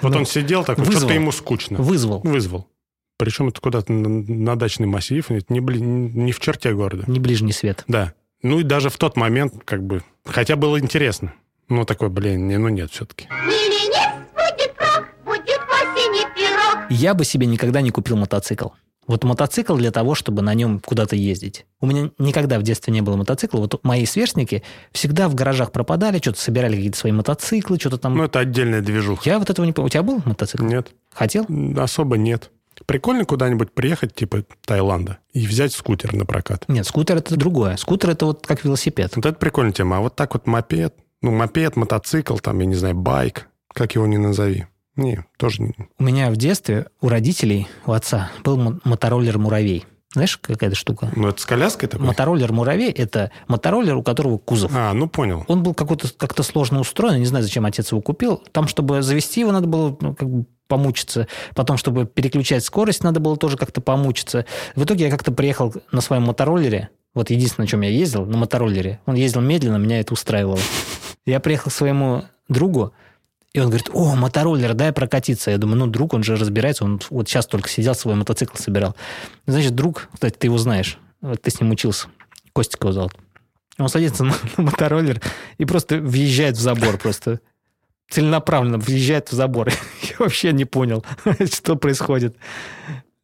Вот 0.00 0.12
Ну, 0.12 0.18
он 0.18 0.26
сидел 0.26 0.64
такой, 0.64 0.84
что-то 0.86 1.12
ему 1.12 1.32
скучно. 1.32 1.78
Вызвал. 1.78 2.20
Вызвал. 2.20 2.68
Причем 3.16 3.48
это 3.48 3.60
куда-то 3.60 3.92
на, 3.92 4.56
дачный 4.56 4.86
массив, 4.86 5.30
не, 5.30 5.60
не 5.60 6.32
в 6.32 6.40
черте 6.40 6.72
города. 6.72 7.04
Не 7.06 7.20
ближний 7.20 7.52
свет. 7.52 7.84
Да. 7.86 8.12
Ну 8.42 8.60
и 8.60 8.62
даже 8.62 8.90
в 8.90 8.96
тот 8.98 9.16
момент, 9.16 9.54
как 9.64 9.82
бы, 9.82 10.02
хотя 10.24 10.56
было 10.56 10.78
интересно. 10.78 11.32
Ну, 11.68 11.84
такой, 11.84 12.10
блин, 12.10 12.46
не, 12.46 12.58
ну 12.58 12.68
нет 12.68 12.90
все-таки. 12.90 13.26
Миленец 13.30 14.26
будет 14.34 14.74
крок, 14.76 15.08
будет 15.24 15.60
осени 15.70 16.26
пирог. 16.34 16.90
Я 16.90 17.14
бы 17.14 17.24
себе 17.24 17.46
никогда 17.46 17.80
не 17.80 17.90
купил 17.90 18.16
мотоцикл. 18.16 18.68
Вот 19.06 19.24
мотоцикл 19.24 19.76
для 19.76 19.90
того, 19.90 20.14
чтобы 20.14 20.42
на 20.42 20.54
нем 20.54 20.80
куда-то 20.80 21.16
ездить. 21.16 21.66
У 21.80 21.86
меня 21.86 22.10
никогда 22.18 22.58
в 22.58 22.62
детстве 22.62 22.92
не 22.92 23.02
было 23.02 23.16
мотоцикла. 23.16 23.58
Вот 23.58 23.84
мои 23.84 24.06
сверстники 24.06 24.62
всегда 24.92 25.28
в 25.28 25.34
гаражах 25.34 25.72
пропадали, 25.72 26.18
что-то 26.18 26.40
собирали 26.40 26.76
какие-то 26.76 26.98
свои 26.98 27.12
мотоциклы, 27.12 27.78
что-то 27.78 27.98
там. 27.98 28.16
Ну, 28.16 28.24
это 28.24 28.38
отдельная 28.38 28.80
движуха. 28.80 29.28
Я 29.28 29.38
вот 29.38 29.50
этого 29.50 29.66
не 29.66 29.72
помню. 29.72 29.86
У 29.86 29.90
тебя 29.90 30.02
был 30.02 30.22
мотоцикл? 30.24 30.64
Нет, 30.64 30.92
Хотел? 31.12 31.46
особо 31.76 32.16
нет. 32.16 32.50
Прикольно 32.86 33.24
куда-нибудь 33.24 33.72
приехать, 33.72 34.14
типа 34.14 34.44
Таиланда, 34.66 35.18
и 35.32 35.46
взять 35.46 35.72
скутер 35.72 36.12
на 36.12 36.26
прокат. 36.26 36.64
Нет, 36.68 36.86
скутер 36.86 37.18
это 37.18 37.36
другое. 37.36 37.76
Скутер 37.76 38.10
это 38.10 38.26
вот 38.26 38.46
как 38.46 38.64
велосипед. 38.64 39.14
Вот 39.14 39.24
это 39.24 39.38
прикольная 39.38 39.72
тема. 39.72 39.98
А 39.98 40.00
вот 40.00 40.16
так 40.16 40.34
вот 40.34 40.46
мопед, 40.46 40.94
ну, 41.22 41.30
мопед, 41.30 41.76
мотоцикл, 41.76 42.36
там, 42.36 42.58
я 42.60 42.66
не 42.66 42.74
знаю, 42.74 42.96
байк, 42.96 43.48
как 43.72 43.94
его 43.94 44.06
ни 44.06 44.16
назови. 44.16 44.66
Не, 44.96 45.24
тоже 45.36 45.62
не... 45.62 45.74
У 45.98 46.04
меня 46.04 46.30
в 46.30 46.36
детстве 46.36 46.86
у 47.00 47.08
родителей, 47.08 47.66
у 47.86 47.92
отца, 47.92 48.30
был 48.44 48.56
мо- 48.56 48.80
мотороллер 48.84 49.38
«Муравей». 49.38 49.86
Знаешь, 50.12 50.36
какая 50.36 50.68
это 50.68 50.76
штука? 50.76 51.10
Ну, 51.16 51.28
это 51.28 51.40
с 51.40 51.44
коляской 51.44 51.88
такой? 51.88 52.06
Мотороллер 52.06 52.52
«Муравей»— 52.52 52.92
это 52.92 53.32
мотороллер, 53.48 53.96
у 53.96 54.02
которого 54.04 54.38
кузов. 54.38 54.70
А, 54.72 54.92
ну, 54.92 55.08
понял. 55.08 55.44
Он 55.48 55.64
был 55.64 55.74
какой-то 55.74 56.08
как-то 56.16 56.44
сложно 56.44 56.78
устроен, 56.78 57.18
не 57.18 57.26
знаю, 57.26 57.42
зачем 57.42 57.66
отец 57.66 57.90
его 57.90 58.00
купил. 58.00 58.40
Там, 58.52 58.68
чтобы 58.68 59.02
завести 59.02 59.40
его, 59.40 59.50
надо 59.50 59.66
было 59.66 59.96
ну, 60.00 60.14
как 60.14 60.30
бы 60.30 60.46
помучиться. 60.68 61.26
Потом, 61.56 61.76
чтобы 61.76 62.06
переключать 62.06 62.64
скорость, 62.64 63.02
надо 63.02 63.18
было 63.18 63.36
тоже 63.36 63.56
как-то 63.56 63.80
помучиться. 63.80 64.46
В 64.76 64.84
итоге 64.84 65.06
я 65.06 65.10
как-то 65.10 65.32
приехал 65.32 65.74
на 65.90 66.00
своем 66.00 66.22
мотороллере. 66.22 66.90
Вот 67.12 67.30
единственное, 67.30 67.64
на 67.64 67.70
чем 67.70 67.80
я 67.80 67.90
ездил, 67.90 68.24
на 68.24 68.36
мотороллере. 68.36 69.00
Он 69.06 69.16
ездил 69.16 69.40
медленно, 69.40 69.76
меня 69.76 69.98
это 69.98 70.12
устраивало. 70.12 70.60
Я 71.26 71.40
приехал 71.40 71.70
к 71.70 71.74
своему 71.74 72.24
другу, 72.48 72.92
и 73.54 73.60
он 73.60 73.66
говорит, 73.68 73.88
о, 73.92 74.16
мотороллер, 74.16 74.74
дай 74.74 74.92
прокатиться. 74.92 75.52
Я 75.52 75.58
думаю, 75.58 75.78
ну, 75.78 75.86
друг, 75.86 76.12
он 76.12 76.24
же 76.24 76.34
разбирается, 76.34 76.84
он 76.84 77.00
вот 77.08 77.28
сейчас 77.28 77.46
только 77.46 77.68
сидел, 77.68 77.94
свой 77.94 78.16
мотоцикл 78.16 78.56
собирал. 78.56 78.96
Значит, 79.46 79.76
друг, 79.76 80.08
кстати, 80.12 80.34
ты 80.36 80.48
его 80.48 80.58
знаешь, 80.58 80.98
вот 81.20 81.40
ты 81.40 81.52
с 81.52 81.60
ним 81.60 81.70
учился, 81.70 82.08
Костик 82.52 82.82
его 82.82 82.92
зовут. 82.92 83.12
Он 83.78 83.88
садится 83.88 84.24
на, 84.24 84.34
на 84.56 84.64
мотороллер 84.64 85.20
и 85.58 85.64
просто 85.64 85.98
въезжает 85.98 86.56
в 86.56 86.60
забор, 86.60 86.98
просто 86.98 87.40
целенаправленно 88.10 88.78
въезжает 88.78 89.30
в 89.30 89.34
забор. 89.34 89.70
Я 90.02 90.16
вообще 90.18 90.52
не 90.52 90.64
понял, 90.64 91.04
что 91.52 91.76
происходит. 91.76 92.36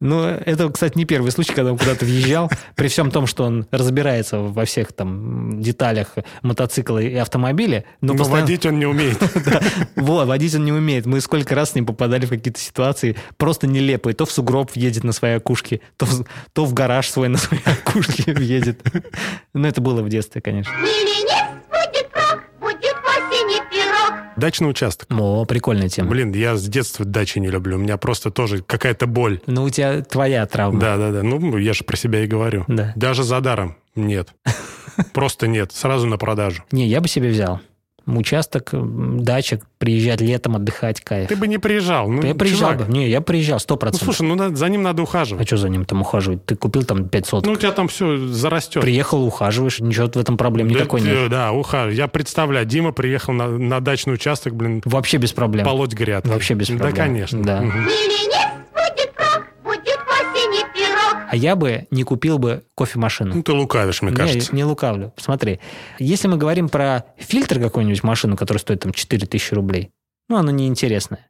Ну, 0.01 0.23
это, 0.25 0.67
кстати, 0.69 0.97
не 0.97 1.05
первый 1.05 1.31
случай, 1.31 1.53
когда 1.53 1.71
он 1.71 1.77
куда-то 1.77 2.05
въезжал, 2.05 2.49
при 2.75 2.87
всем 2.87 3.11
том, 3.11 3.27
что 3.27 3.43
он 3.45 3.67
разбирается 3.71 4.39
во 4.39 4.65
всех 4.65 4.93
там 4.93 5.61
деталях 5.61 6.15
мотоцикла 6.41 6.97
и 6.97 7.15
автомобиля. 7.15 7.85
Но 8.01 8.13
Но 8.13 8.19
постоянно- 8.19 8.41
водить 8.41 8.65
он 8.65 8.79
не 8.79 8.87
умеет. 8.87 9.19
вот, 9.95 10.27
водить 10.27 10.55
он 10.55 10.65
не 10.65 10.71
умеет. 10.71 11.05
Мы 11.05 11.21
сколько 11.21 11.53
раз 11.53 11.71
с 11.71 11.75
ним 11.75 11.85
попадали 11.85 12.25
в 12.25 12.29
какие-то 12.29 12.59
ситуации 12.59 13.15
просто 13.37 13.67
нелепые. 13.67 14.15
То 14.15 14.25
в 14.25 14.31
сугроб 14.31 14.71
едет 14.73 15.03
на 15.03 15.11
своей 15.11 15.35
окушке, 15.37 15.81
то 15.97 16.05
в, 16.07 16.25
то 16.53 16.65
в 16.65 16.73
гараж 16.73 17.07
свой 17.07 17.27
на 17.29 17.37
своей 17.37 17.63
окушке 17.65 18.35
едет. 18.39 18.81
Ну, 19.53 19.67
это 19.67 19.81
было 19.81 20.01
в 20.01 20.09
детстве, 20.09 20.41
конечно. 20.41 20.73
Дачный 24.41 24.71
участок. 24.71 25.07
О, 25.11 25.45
прикольная 25.45 25.87
тема. 25.87 26.09
Блин, 26.09 26.31
я 26.33 26.55
с 26.55 26.67
детства 26.67 27.05
дачи 27.05 27.37
не 27.37 27.49
люблю. 27.49 27.75
У 27.75 27.79
меня 27.79 27.97
просто 27.97 28.31
тоже 28.31 28.63
какая-то 28.63 29.05
боль. 29.05 29.39
Ну, 29.45 29.65
у 29.65 29.69
тебя 29.69 30.01
твоя 30.01 30.47
травма. 30.47 30.79
Да, 30.79 30.97
да, 30.97 31.11
да. 31.11 31.21
Ну, 31.21 31.57
я 31.57 31.73
же 31.73 31.83
про 31.83 31.95
себя 31.95 32.23
и 32.23 32.27
говорю. 32.27 32.65
Да. 32.67 32.91
Даже 32.95 33.21
за 33.23 33.39
даром 33.39 33.77
нет. 33.95 34.29
Просто 35.13 35.45
нет. 35.45 35.71
Сразу 35.71 36.07
на 36.07 36.17
продажу. 36.17 36.63
Не, 36.71 36.87
я 36.87 37.01
бы 37.01 37.07
себе 37.07 37.29
взял. 37.29 37.59
Участок, 38.07 38.69
дача, 38.71 39.59
приезжать 39.77 40.21
летом, 40.21 40.55
отдыхать, 40.55 41.01
кайф. 41.01 41.29
Ты 41.29 41.35
бы 41.35 41.47
не 41.47 41.59
приезжал. 41.59 42.09
Ну, 42.09 42.23
я 42.23 42.33
приезжал 42.33 42.71
чувак, 42.71 42.87
бы. 42.87 42.93
Не, 42.93 43.09
я 43.09 43.21
приезжал, 43.21 43.59
сто 43.59 43.75
Ну, 43.75 43.79
процентов. 43.79 44.15
слушай, 44.15 44.27
ну 44.27 44.55
за 44.55 44.69
ним 44.69 44.81
надо 44.81 45.01
а 45.01 45.03
ухаживать. 45.03 45.47
что 45.47 45.57
за 45.57 45.69
ним 45.69 45.85
там 45.85 46.01
ухаживать? 46.01 46.45
Ты 46.45 46.55
купил 46.55 46.83
там 46.83 47.07
5 47.07 47.25
соток. 47.25 47.45
Ну, 47.45 47.53
у 47.53 47.55
тебя 47.55 47.71
там 47.71 47.87
все 47.87 48.17
зарастет. 48.17 48.81
Приехал, 48.81 49.23
ухаживаешь, 49.23 49.79
ничего 49.79 50.07
в 50.07 50.17
этом 50.17 50.35
проблем 50.37 50.67
Да, 50.69 50.73
никакой 50.75 51.01
нет. 51.01 51.29
Да, 51.29 51.51
ухаживать. 51.51 51.97
Я 51.97 52.07
представляю, 52.07 52.65
Дима 52.65 52.91
приехал 52.91 53.33
на, 53.33 53.47
на 53.47 53.79
дачный 53.81 54.15
участок, 54.15 54.55
блин, 54.55 54.81
Вообще 54.85 55.17
без 55.17 55.31
проблем. 55.31 55.65
полоть 55.65 55.93
грядки. 55.93 56.27
Вообще 56.27 56.55
без 56.55 56.67
проблем. 56.67 56.89
Да, 56.89 56.95
конечно. 56.95 57.43
Да. 57.43 57.61
Мгм. 57.61 57.87
А 61.31 61.35
я 61.37 61.55
бы 61.55 61.87
не 61.91 62.03
купил 62.03 62.39
бы 62.39 62.65
кофемашину. 62.75 63.35
Ну, 63.35 63.41
ты 63.41 63.53
лукавишь, 63.53 64.01
мне 64.01 64.11
Не, 64.11 64.17
кажется. 64.17 64.53
Не, 64.53 64.65
лукавлю. 64.65 65.13
Смотри, 65.15 65.61
если 65.97 66.27
мы 66.27 66.35
говорим 66.35 66.67
про 66.67 67.05
фильтр 67.17 67.57
какой-нибудь 67.57 68.03
машину, 68.03 68.35
которая 68.35 68.59
стоит 68.59 68.81
там 68.81 68.91
4000 68.91 69.53
рублей, 69.53 69.91
ну, 70.27 70.35
она 70.35 70.51
неинтересная. 70.51 71.29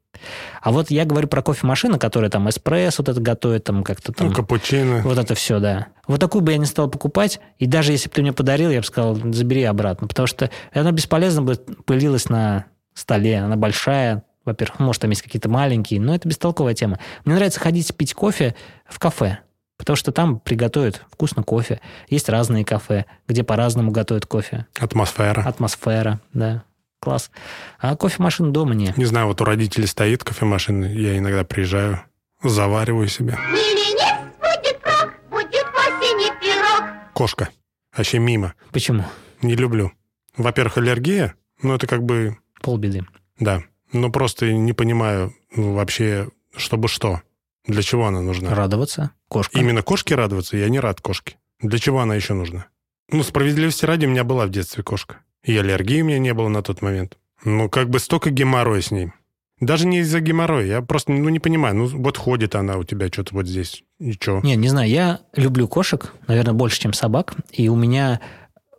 А 0.60 0.72
вот 0.72 0.90
я 0.90 1.06
говорю 1.06 1.28
про 1.28 1.44
кофемашину, 1.44 2.00
которая 2.00 2.32
там 2.32 2.50
эспрессо 2.50 3.04
вот 3.04 3.10
это 3.10 3.22
готовит, 3.22 3.66
там 3.66 3.84
как-то 3.84 4.12
там... 4.12 4.30
Ну, 4.30 4.34
капучино. 4.34 5.04
Вот 5.04 5.20
это 5.20 5.36
все, 5.36 5.60
да. 5.60 5.90
Вот 6.08 6.20
такую 6.20 6.42
бы 6.42 6.52
я 6.52 6.58
не 6.58 6.66
стал 6.66 6.90
покупать, 6.90 7.40
и 7.60 7.68
даже 7.68 7.92
если 7.92 8.10
бы 8.10 8.16
ты 8.16 8.24
мне 8.24 8.34
подарил, 8.34 8.72
я 8.72 8.80
бы 8.80 8.86
сказал, 8.88 9.16
забери 9.16 9.66
обратно, 9.66 10.08
потому 10.08 10.26
что 10.26 10.50
она 10.74 10.92
бесполезно 10.92 11.44
бы 11.44 11.58
пылилась 11.86 12.28
на 12.28 12.66
столе, 12.96 13.38
она 13.38 13.56
большая, 13.56 14.24
во-первых, 14.46 14.80
может, 14.80 15.04
там 15.04 15.12
есть 15.12 15.22
какие-то 15.22 15.48
маленькие, 15.48 16.02
но 16.02 16.16
это 16.16 16.28
бестолковая 16.28 16.74
тема. 16.74 16.98
Мне 17.24 17.36
нравится 17.36 17.60
ходить 17.60 17.96
пить 17.96 18.16
кофе 18.16 18.56
в 18.90 18.98
кафе, 18.98 19.38
потому 19.82 19.96
что 19.96 20.12
там 20.12 20.40
приготовят 20.40 21.04
вкусно 21.12 21.42
кофе. 21.42 21.82
Есть 22.08 22.30
разные 22.30 22.64
кафе, 22.64 23.06
где 23.28 23.44
по-разному 23.44 23.90
готовят 23.90 24.28
кофе. 24.28 24.68
Атмосфера. 24.80 25.42
Атмосфера, 25.42 26.20
да, 26.34 26.64
класс. 27.00 27.32
А 27.80 27.96
кофемашин 27.96 28.54
дома 28.54 28.76
нет. 28.76 28.96
Не 28.96 29.06
знаю, 29.06 29.26
вот 29.26 29.42
у 29.42 29.44
родителей 29.44 29.88
стоит 29.88 30.24
кофемашина, 30.24 30.86
я 30.86 31.18
иногда 31.18 31.44
приезжаю, 31.44 32.04
завариваю 32.44 33.08
себе. 33.08 33.36
Миленец 33.50 34.22
будет 34.40 34.80
крок, 34.82 35.14
будет 35.32 35.66
в 35.66 35.76
осени 35.80 36.30
пирог. 36.40 36.84
Кошка. 37.16 37.50
Вообще 37.98 38.20
мимо. 38.20 38.54
Почему? 38.72 39.04
Не 39.42 39.56
люблю. 39.56 39.92
Во-первых, 40.38 40.78
аллергия. 40.78 41.34
Ну, 41.64 41.74
это 41.74 41.88
как 41.88 42.04
бы, 42.04 42.38
Полбеды. 42.62 43.04
да. 43.40 43.64
Но 43.94 44.10
просто 44.10 44.54
не 44.54 44.72
понимаю 44.74 45.34
ну, 45.56 45.74
вообще, 45.74 46.30
чтобы 46.56 46.88
что. 46.88 47.22
Для 47.66 47.82
чего 47.82 48.08
она 48.08 48.22
нужна? 48.22 48.54
Радоваться. 48.56 49.12
Кошка. 49.28 49.60
Именно 49.60 49.82
кошке 49.84 50.16
радоваться, 50.16 50.58
я 50.58 50.70
не 50.70 50.80
рад 50.80 51.02
кошке. 51.02 51.38
Для 51.60 51.78
чего 51.80 52.00
она 52.00 52.16
еще 52.16 52.34
нужна? 52.34 52.68
Ну, 53.10 53.24
справедливости 53.24 53.86
ради, 53.86 54.06
у 54.06 54.10
меня 54.10 54.24
была 54.24 54.46
в 54.46 54.50
детстве 54.50 54.84
кошка. 54.84 55.18
И 55.44 55.56
аллергии 55.58 56.02
у 56.02 56.06
меня 56.06 56.20
не 56.20 56.34
было 56.34 56.48
на 56.48 56.64
тот 56.64 56.82
момент. 56.82 57.18
Ну, 57.44 57.70
как 57.70 57.90
бы 57.90 58.00
столько 58.00 58.30
геморроя 58.30 58.82
с 58.82 58.92
ней. 58.92 59.12
Даже 59.60 59.86
не 59.86 60.00
из-за 60.00 60.22
геморроя, 60.22 60.66
я 60.66 60.82
просто 60.82 61.12
ну, 61.12 61.30
не 61.30 61.40
понимаю. 61.40 61.76
Ну, 61.76 61.86
вот 61.86 62.18
ходит 62.18 62.56
она 62.56 62.78
у 62.78 62.84
тебя 62.84 63.08
что-то 63.10 63.36
вот 63.36 63.48
здесь, 63.48 63.84
и 64.00 64.14
что? 64.14 64.40
Не, 64.42 64.56
не 64.56 64.70
знаю, 64.70 64.90
я 64.90 65.20
люблю 65.36 65.68
кошек, 65.68 66.14
наверное, 66.28 66.54
больше, 66.54 66.80
чем 66.80 66.94
собак, 66.94 67.36
и 67.52 67.70
у 67.70 67.76
меня 67.76 68.22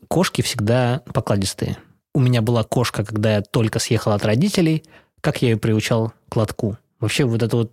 кошки 0.08 0.42
всегда 0.42 1.02
покладистые. 1.14 1.76
У 2.14 2.20
меня 2.20 2.42
была 2.42 2.64
кошка, 2.64 3.04
когда 3.04 3.36
я 3.36 3.42
только 3.42 3.78
съехал 3.78 4.10
от 4.10 4.24
родителей, 4.24 4.82
как 5.20 5.40
я 5.40 5.50
ее 5.50 5.56
приучал 5.56 6.12
к 6.28 6.34
лотку. 6.34 6.76
Вообще 7.02 7.24
вот 7.24 7.42
это 7.42 7.56
вот 7.56 7.72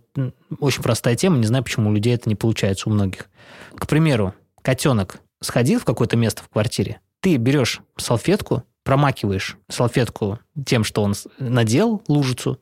очень 0.58 0.82
простая 0.82 1.14
тема, 1.14 1.38
не 1.38 1.46
знаю, 1.46 1.62
почему 1.62 1.88
у 1.88 1.92
людей 1.94 2.12
это 2.12 2.28
не 2.28 2.34
получается, 2.34 2.88
у 2.88 2.92
многих. 2.92 3.30
К 3.76 3.86
примеру, 3.86 4.34
котенок 4.60 5.20
сходил 5.40 5.78
в 5.78 5.84
какое-то 5.84 6.16
место 6.16 6.42
в 6.42 6.48
квартире, 6.48 6.98
ты 7.20 7.36
берешь 7.36 7.80
салфетку, 7.96 8.64
промакиваешь 8.82 9.56
салфетку 9.68 10.40
тем, 10.66 10.82
что 10.82 11.04
он 11.04 11.14
надел, 11.38 12.02
лужицу, 12.08 12.60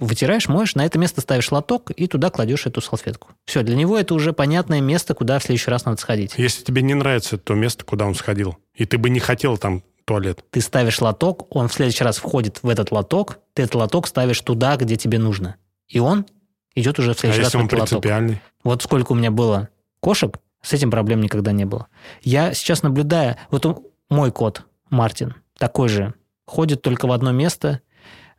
вытираешь, 0.00 0.48
моешь, 0.48 0.74
на 0.74 0.84
это 0.84 0.98
место 0.98 1.20
ставишь 1.20 1.52
лоток 1.52 1.92
и 1.92 2.08
туда 2.08 2.30
кладешь 2.30 2.66
эту 2.66 2.80
салфетку. 2.80 3.28
Все, 3.44 3.62
для 3.62 3.76
него 3.76 3.96
это 3.96 4.14
уже 4.14 4.32
понятное 4.32 4.80
место, 4.80 5.14
куда 5.14 5.38
в 5.38 5.44
следующий 5.44 5.70
раз 5.70 5.84
надо 5.84 6.00
сходить. 6.00 6.34
Если 6.36 6.64
тебе 6.64 6.82
не 6.82 6.94
нравится 6.94 7.38
то 7.38 7.54
место, 7.54 7.84
куда 7.84 8.04
он 8.04 8.16
сходил, 8.16 8.58
и 8.74 8.84
ты 8.84 8.98
бы 8.98 9.10
не 9.10 9.20
хотел 9.20 9.58
там 9.58 9.84
туалет, 10.04 10.44
Ты 10.50 10.60
ставишь 10.60 11.00
лоток, 11.00 11.54
он 11.54 11.68
в 11.68 11.72
следующий 11.72 12.02
раз 12.02 12.18
входит 12.18 12.64
в 12.64 12.68
этот 12.68 12.90
лоток, 12.90 13.38
ты 13.54 13.62
этот 13.62 13.76
лоток 13.76 14.08
ставишь 14.08 14.40
туда, 14.40 14.76
где 14.76 14.96
тебе 14.96 15.18
нужно. 15.18 15.56
И 15.94 16.00
он 16.00 16.26
идет 16.74 16.98
уже 16.98 17.14
в 17.14 17.16
а 17.16 17.20
следующий 17.20 17.42
раз 17.42 17.54
если 17.54 17.58
он 17.58 17.66
этот 17.66 17.78
лоток. 17.78 17.88
принципиальный? 17.88 18.42
Вот 18.64 18.82
сколько 18.82 19.12
у 19.12 19.14
меня 19.14 19.30
было 19.30 19.68
кошек, 20.00 20.38
с 20.60 20.72
этим 20.72 20.90
проблем 20.90 21.20
никогда 21.20 21.52
не 21.52 21.64
было. 21.64 21.86
Я 22.20 22.52
сейчас 22.52 22.82
наблюдаю, 22.82 23.36
вот 23.50 23.92
мой 24.10 24.32
кот 24.32 24.64
Мартин 24.90 25.36
такой 25.56 25.88
же, 25.88 26.12
ходит 26.46 26.82
только 26.82 27.06
в 27.06 27.12
одно 27.12 27.30
место, 27.30 27.80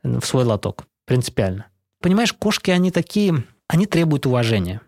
в 0.04 0.26
свой 0.26 0.44
лоток, 0.44 0.86
принципиально. 1.06 1.68
Понимаешь, 2.02 2.34
кошки, 2.34 2.72
они 2.72 2.92
такие, 2.92 3.46
они 3.70 3.86
требуют 3.86 4.26
уважения. 4.26 4.82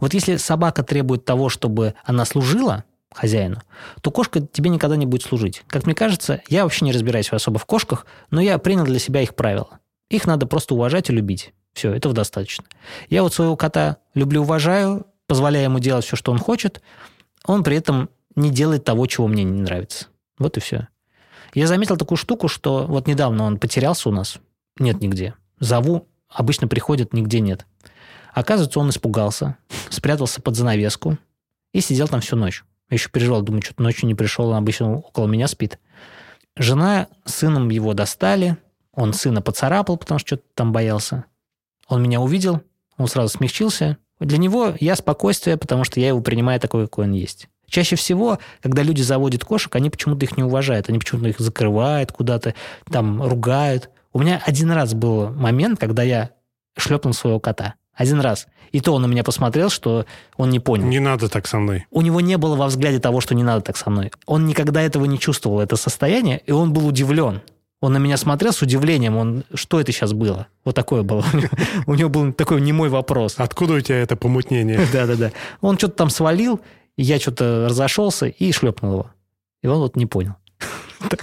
Вот 0.00 0.12
если 0.12 0.38
собака 0.38 0.82
требует 0.82 1.24
того, 1.24 1.48
чтобы 1.48 1.94
она 2.02 2.24
служила 2.24 2.82
хозяину, 3.12 3.62
то 4.00 4.10
кошка 4.10 4.40
тебе 4.40 4.70
никогда 4.70 4.96
не 4.96 5.06
будет 5.06 5.22
служить. 5.22 5.62
Как 5.68 5.86
мне 5.86 5.94
кажется, 5.94 6.42
я 6.48 6.64
вообще 6.64 6.84
не 6.84 6.90
разбираюсь 6.90 7.32
особо 7.32 7.60
в 7.60 7.64
кошках, 7.64 8.06
но 8.32 8.40
я 8.40 8.58
принял 8.58 8.84
для 8.84 8.98
себя 8.98 9.22
их 9.22 9.36
правила. 9.36 9.78
Их 10.10 10.26
надо 10.26 10.46
просто 10.46 10.74
уважать 10.74 11.10
и 11.10 11.12
любить. 11.12 11.52
Все, 11.74 11.92
этого 11.92 12.14
достаточно. 12.14 12.64
Я 13.08 13.22
вот 13.22 13.34
своего 13.34 13.56
кота 13.56 13.98
люблю, 14.14 14.42
уважаю, 14.42 15.06
позволяю 15.26 15.64
ему 15.64 15.78
делать 15.78 16.04
все, 16.04 16.16
что 16.16 16.32
он 16.32 16.38
хочет, 16.38 16.82
он 17.44 17.62
при 17.62 17.76
этом 17.76 18.10
не 18.34 18.50
делает 18.50 18.84
того, 18.84 19.06
чего 19.06 19.28
мне 19.28 19.44
не 19.44 19.62
нравится. 19.62 20.06
Вот 20.38 20.56
и 20.56 20.60
все. 20.60 20.88
Я 21.54 21.66
заметил 21.66 21.96
такую 21.96 22.18
штуку, 22.18 22.48
что 22.48 22.86
вот 22.86 23.06
недавно 23.06 23.44
он 23.44 23.58
потерялся 23.58 24.08
у 24.08 24.12
нас, 24.12 24.38
нет 24.78 25.00
нигде. 25.00 25.34
Зову, 25.60 26.06
обычно 26.28 26.68
приходит, 26.68 27.12
нигде 27.12 27.40
нет. 27.40 27.66
Оказывается, 28.32 28.78
он 28.78 28.90
испугался, 28.90 29.56
спрятался 29.90 30.40
под 30.40 30.56
занавеску 30.56 31.18
и 31.72 31.80
сидел 31.80 32.08
там 32.08 32.20
всю 32.20 32.36
ночь. 32.36 32.64
Я 32.90 32.94
еще 32.94 33.10
переживал, 33.10 33.42
думаю, 33.42 33.62
что-то 33.62 33.82
ночью 33.82 34.06
не 34.06 34.14
пришел, 34.14 34.48
он 34.48 34.56
обычно 34.56 34.96
около 34.96 35.26
меня 35.26 35.48
спит. 35.48 35.78
Жена 36.56 37.08
с 37.24 37.34
сыном 37.36 37.68
его 37.68 37.94
достали, 37.94 38.56
он 38.92 39.12
сына 39.12 39.42
поцарапал, 39.42 39.96
потому 39.96 40.18
что 40.18 40.28
что-то 40.28 40.44
там 40.54 40.72
боялся. 40.72 41.24
Он 41.88 42.02
меня 42.02 42.20
увидел, 42.20 42.62
он 42.96 43.08
сразу 43.08 43.28
смягчился. 43.28 43.96
Для 44.20 44.38
него 44.38 44.74
я 44.78 44.96
спокойствие, 44.96 45.56
потому 45.56 45.84
что 45.84 46.00
я 46.00 46.08
его 46.08 46.20
принимаю 46.20 46.60
такой, 46.60 46.86
какой 46.86 47.06
он 47.06 47.12
есть. 47.12 47.48
Чаще 47.66 47.96
всего, 47.96 48.38
когда 48.62 48.82
люди 48.82 49.02
заводят 49.02 49.44
кошек, 49.44 49.74
они 49.76 49.90
почему-то 49.90 50.24
их 50.24 50.36
не 50.36 50.42
уважают, 50.42 50.88
они 50.88 50.98
почему-то 50.98 51.28
их 51.28 51.38
закрывают 51.38 52.12
куда-то, 52.12 52.54
там 52.90 53.22
ругают. 53.22 53.90
У 54.12 54.20
меня 54.20 54.42
один 54.44 54.70
раз 54.70 54.94
был 54.94 55.30
момент, 55.30 55.78
когда 55.78 56.02
я 56.02 56.30
шлепнул 56.76 57.12
своего 57.12 57.40
кота. 57.40 57.74
Один 57.94 58.20
раз. 58.20 58.46
И 58.70 58.80
то 58.80 58.94
он 58.94 59.02
на 59.02 59.06
меня 59.06 59.24
посмотрел, 59.24 59.70
что 59.70 60.06
он 60.36 60.50
не 60.50 60.60
понял. 60.60 60.86
Не 60.86 61.00
надо 61.00 61.28
так 61.28 61.46
со 61.46 61.58
мной. 61.58 61.86
У 61.90 62.00
него 62.00 62.20
не 62.20 62.38
было 62.38 62.54
во 62.54 62.68
взгляде 62.68 63.00
того, 63.00 63.20
что 63.20 63.34
не 63.34 63.42
надо 63.42 63.60
так 63.62 63.76
со 63.76 63.90
мной. 63.90 64.12
Он 64.24 64.46
никогда 64.46 64.80
этого 64.80 65.04
не 65.04 65.18
чувствовал, 65.18 65.60
это 65.60 65.76
состояние, 65.76 66.40
и 66.46 66.52
он 66.52 66.72
был 66.72 66.86
удивлен. 66.86 67.42
Он 67.80 67.92
на 67.92 67.98
меня 67.98 68.16
смотрел 68.16 68.52
с 68.52 68.60
удивлением, 68.60 69.16
он, 69.16 69.44
что 69.54 69.80
это 69.80 69.92
сейчас 69.92 70.12
было? 70.12 70.48
Вот 70.64 70.74
такое 70.74 71.02
было. 71.02 71.24
У 71.86 71.94
него 71.94 72.08
был 72.08 72.32
такой 72.32 72.60
немой 72.60 72.88
вопрос. 72.88 73.36
Откуда 73.38 73.74
у 73.74 73.80
тебя 73.80 73.98
это 73.98 74.16
помутнение? 74.16 74.80
Да-да-да. 74.92 75.30
Он 75.60 75.78
что-то 75.78 75.94
там 75.94 76.10
свалил, 76.10 76.60
я 76.96 77.20
что-то 77.20 77.66
разошелся 77.68 78.26
и 78.26 78.50
шлепнул 78.50 78.92
его. 78.92 79.10
И 79.62 79.68
он 79.68 79.78
вот 79.78 79.96
не 79.96 80.06
понял. 80.06 80.34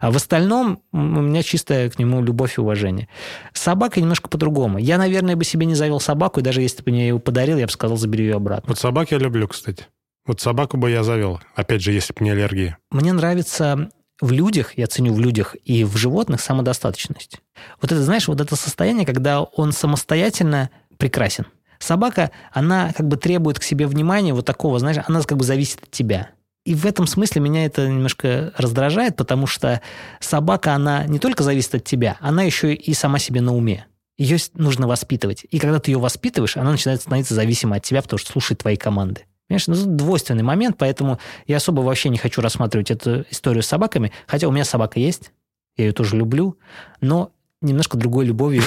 А 0.00 0.10
в 0.10 0.16
остальном 0.16 0.82
у 0.92 0.98
меня 0.98 1.42
чистая 1.42 1.88
к 1.88 1.98
нему 1.98 2.22
любовь 2.22 2.58
и 2.58 2.60
уважение. 2.60 3.08
С 3.54 3.62
собакой 3.62 4.02
немножко 4.02 4.28
по-другому. 4.28 4.78
Я, 4.78 4.98
наверное, 4.98 5.36
бы 5.36 5.44
себе 5.44 5.64
не 5.64 5.74
завел 5.74 6.00
собаку, 6.00 6.40
и 6.40 6.42
даже 6.42 6.60
если 6.60 6.82
бы 6.82 6.90
мне 6.90 7.08
ее 7.08 7.18
подарил, 7.18 7.56
я 7.56 7.66
бы 7.66 7.72
сказал, 7.72 7.96
забери 7.96 8.24
ее 8.24 8.34
обратно. 8.34 8.68
Вот 8.68 8.78
собак 8.78 9.12
я 9.12 9.18
люблю, 9.18 9.46
кстати. 9.48 9.86
Вот 10.26 10.40
собаку 10.40 10.76
бы 10.76 10.90
я 10.90 11.02
завел. 11.04 11.40
Опять 11.54 11.82
же, 11.82 11.92
если 11.92 12.12
бы 12.12 12.24
не 12.24 12.30
аллергия. 12.30 12.78
Мне 12.90 13.12
нравится 13.12 13.90
в 14.22 14.30
людях, 14.30 14.78
я 14.78 14.86
ценю 14.86 15.12
в 15.12 15.20
людях 15.20 15.56
и 15.64 15.82
в 15.84 15.96
животных 15.96 16.40
самодостаточность. 16.40 17.38
Вот 17.80 17.90
это, 17.90 18.02
знаешь, 18.02 18.28
вот 18.28 18.40
это 18.40 18.54
состояние, 18.54 19.04
когда 19.04 19.42
он 19.42 19.72
самостоятельно 19.72 20.70
прекрасен. 20.96 21.46
Собака, 21.80 22.30
она 22.52 22.92
как 22.92 23.08
бы 23.08 23.16
требует 23.16 23.58
к 23.58 23.64
себе 23.64 23.88
внимания 23.88 24.32
вот 24.32 24.46
такого, 24.46 24.78
знаешь, 24.78 25.02
она 25.08 25.20
как 25.22 25.36
бы 25.36 25.44
зависит 25.44 25.82
от 25.82 25.90
тебя. 25.90 26.30
И 26.64 26.76
в 26.76 26.86
этом 26.86 27.08
смысле 27.08 27.40
меня 27.40 27.64
это 27.64 27.88
немножко 27.88 28.52
раздражает, 28.56 29.16
потому 29.16 29.48
что 29.48 29.82
собака, 30.20 30.74
она 30.74 31.04
не 31.06 31.18
только 31.18 31.42
зависит 31.42 31.74
от 31.74 31.84
тебя, 31.84 32.16
она 32.20 32.44
еще 32.44 32.72
и 32.72 32.94
сама 32.94 33.18
себе 33.18 33.40
на 33.40 33.52
уме. 33.52 33.86
Ее 34.18 34.36
нужно 34.54 34.86
воспитывать. 34.86 35.44
И 35.50 35.58
когда 35.58 35.80
ты 35.80 35.90
ее 35.90 35.98
воспитываешь, 35.98 36.56
она 36.56 36.70
начинает 36.70 37.00
становиться 37.00 37.34
зависимой 37.34 37.78
от 37.78 37.82
тебя, 37.82 38.00
потому 38.02 38.18
что 38.18 38.30
слушает 38.30 38.60
твои 38.60 38.76
команды. 38.76 39.24
Понимаешь, 39.52 39.66
ну, 39.66 39.96
двойственный 39.96 40.42
момент, 40.42 40.76
поэтому 40.78 41.18
я 41.46 41.58
особо 41.58 41.82
вообще 41.82 42.08
не 42.08 42.16
хочу 42.16 42.40
рассматривать 42.40 42.90
эту 42.90 43.26
историю 43.28 43.62
с 43.62 43.66
собаками, 43.66 44.10
хотя 44.26 44.48
у 44.48 44.50
меня 44.50 44.64
собака 44.64 44.98
есть, 44.98 45.30
я 45.76 45.84
ее 45.84 45.92
тоже 45.92 46.16
люблю, 46.16 46.56
но 47.02 47.32
немножко 47.60 47.98
другой 47.98 48.24
любовью, 48.24 48.62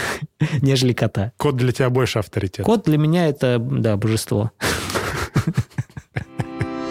нежели 0.62 0.94
кота. 0.94 1.32
Кот 1.36 1.56
для 1.56 1.70
тебя 1.72 1.90
больше 1.90 2.18
авторитет. 2.18 2.64
Кот 2.64 2.84
для 2.84 2.96
меня 2.96 3.28
это, 3.28 3.58
да, 3.58 3.98
божество. 3.98 4.52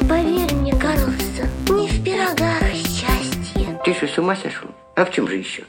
Поверь 0.08 0.54
мне, 0.54 0.75
Карлсон, 0.75 1.49
не 1.80 1.88
в 1.88 2.04
пирогах 2.04 2.62
счастье. 2.75 3.82
Ты 3.84 3.93
что, 3.95 4.06
с 4.06 4.17
ума 4.19 4.36
сошел? 4.36 4.69
А 4.95 5.04
в 5.04 5.12
чем 5.12 5.27
же 5.27 5.38
еще? 5.38 5.63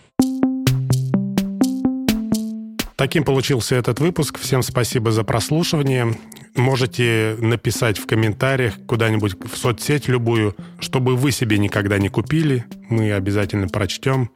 Таким 3.02 3.24
получился 3.24 3.74
этот 3.74 3.98
выпуск. 3.98 4.38
Всем 4.38 4.62
спасибо 4.62 5.10
за 5.10 5.24
прослушивание. 5.24 6.16
Можете 6.54 7.36
написать 7.40 7.98
в 7.98 8.06
комментариях 8.06 8.74
куда-нибудь 8.86 9.34
в 9.44 9.56
соцсеть 9.56 10.06
любую, 10.06 10.54
чтобы 10.78 11.16
вы 11.16 11.32
себе 11.32 11.58
никогда 11.58 11.98
не 11.98 12.08
купили. 12.10 12.64
Мы 12.88 13.12
обязательно 13.12 13.66
прочтем 13.66 14.30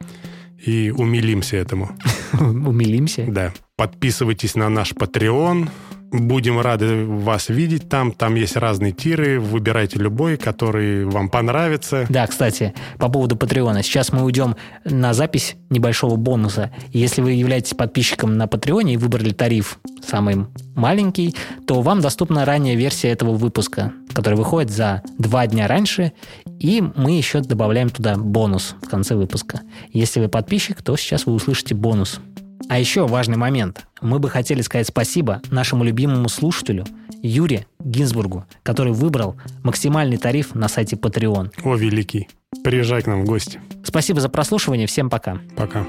и 0.59 0.91
умилимся 0.91 1.59
этому. 1.59 1.97
Умилимся. 2.41 3.25
Да. 3.29 3.55
Подписывайтесь 3.77 4.57
на 4.57 4.69
наш 4.69 4.95
Patreon. 4.95 5.69
Будем 6.13 6.61
рады 6.61 7.05
вас 7.05 7.49
видеть 7.49 7.89
там. 7.89 8.13
Там 8.13 8.35
есть 8.37 8.57
разные 8.57 8.93
тиры. 8.93 9.41
Выбирайте 9.41 9.99
любой, 9.99 10.37
который 10.37 11.05
вам 11.05 11.29
понравится. 11.29 12.07
Да, 12.09 12.27
кстати, 12.27 12.75
по 12.99 13.09
поводу 13.09 13.37
Патреона. 13.37 13.83
Сейчас 13.83 14.13
мы 14.13 14.23
уйдем 14.23 14.57
на 14.85 15.15
запись 15.15 15.57
небольшого 15.71 16.17
бонуса. 16.17 16.71
Если 16.93 17.23
вы 17.23 17.33
являетесь 17.33 17.75
подписчиком 17.75 18.37
на 18.37 18.47
Патреоне 18.47 18.95
и 18.95 18.97
выбрали 18.97 19.31
тариф 19.31 19.79
самый 20.07 20.47
маленький, 20.75 21.35
то 21.67 21.83
вам 21.83 22.01
доступна 22.01 22.45
ранняя 22.45 22.77
версия 22.77 23.09
этого 23.09 23.33
выпуска, 23.33 23.93
который 24.13 24.35
выходит 24.35 24.71
за 24.71 25.03
два 25.19 25.47
дня 25.47 25.67
раньше, 25.67 26.13
и 26.61 26.83
мы 26.95 27.13
еще 27.13 27.41
добавляем 27.41 27.91
туда 27.91 28.17
бонус 28.17 28.77
в 28.83 28.89
конце 28.89 29.15
выпуска. 29.15 29.61
Если 29.93 30.21
вы 30.21 30.29
подписчик, 30.29 30.83
то 30.83 30.97
сейчас 30.97 31.27
вы 31.27 31.33
услышите 31.33 31.75
бонус. 31.75 32.21
А 32.69 32.79
еще 32.79 33.07
важный 33.07 33.37
момент. 33.37 33.87
Мы 34.01 34.19
бы 34.19 34.29
хотели 34.29 34.61
сказать 34.63 34.89
спасибо 34.89 35.41
нашему 35.51 35.85
любимому 35.85 36.29
слушателю 36.29 36.85
Юре 37.23 37.67
Гинзбургу, 37.81 38.45
который 38.63 38.93
выбрал 38.93 39.37
максимальный 39.63 40.17
тариф 40.17 40.55
на 40.55 40.69
сайте 40.69 40.97
Patreon. 40.97 41.53
О, 41.65 41.77
великий. 41.77 42.29
Приезжай 42.65 43.03
к 43.03 43.07
нам 43.07 43.23
в 43.23 43.25
гости. 43.27 43.61
Спасибо 43.85 44.21
за 44.21 44.29
прослушивание. 44.29 44.87
Всем 44.87 45.11
пока. 45.11 45.39
Пока. 45.57 45.87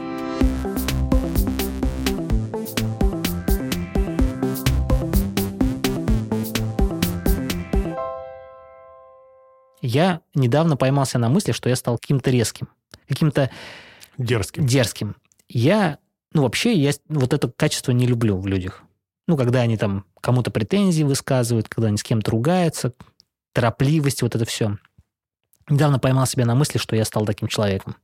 Я 9.81 10.21
недавно 10.35 10.75
поймался 10.75 11.17
на 11.19 11.29
мысли, 11.29 11.51
что 11.51 11.69
я 11.69 11.75
стал 11.75 11.97
каким-то 11.97 12.29
резким, 12.29 12.67
каким-то 13.07 13.49
Дерзким. 14.17 14.65
дерзким. 14.65 15.15
Я, 15.47 15.99
ну 16.33 16.43
вообще, 16.43 16.73
я 16.73 16.91
вот 17.07 17.33
это 17.33 17.49
качество 17.49 17.91
не 17.91 18.05
люблю 18.05 18.37
в 18.37 18.47
людях. 18.47 18.83
Ну, 19.27 19.35
когда 19.37 19.61
они 19.61 19.77
там 19.77 20.05
кому-то 20.21 20.51
претензии 20.51 21.03
высказывают, 21.03 21.67
когда 21.67 21.89
они 21.89 21.97
с 21.97 22.03
кем-то 22.03 22.31
ругаются, 22.31 22.93
торопливость, 23.53 24.21
вот 24.21 24.35
это 24.35 24.45
все. 24.45 24.77
Недавно 25.69 25.99
поймал 25.99 26.25
себя 26.25 26.45
на 26.45 26.55
мысли, 26.55 26.77
что 26.77 26.95
я 26.95 27.03
стал 27.03 27.25
таким 27.25 27.47
человеком. 27.47 27.97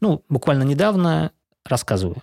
Ну, 0.00 0.24
буквально 0.28 0.62
недавно 0.62 1.32
рассказываю. 1.64 2.22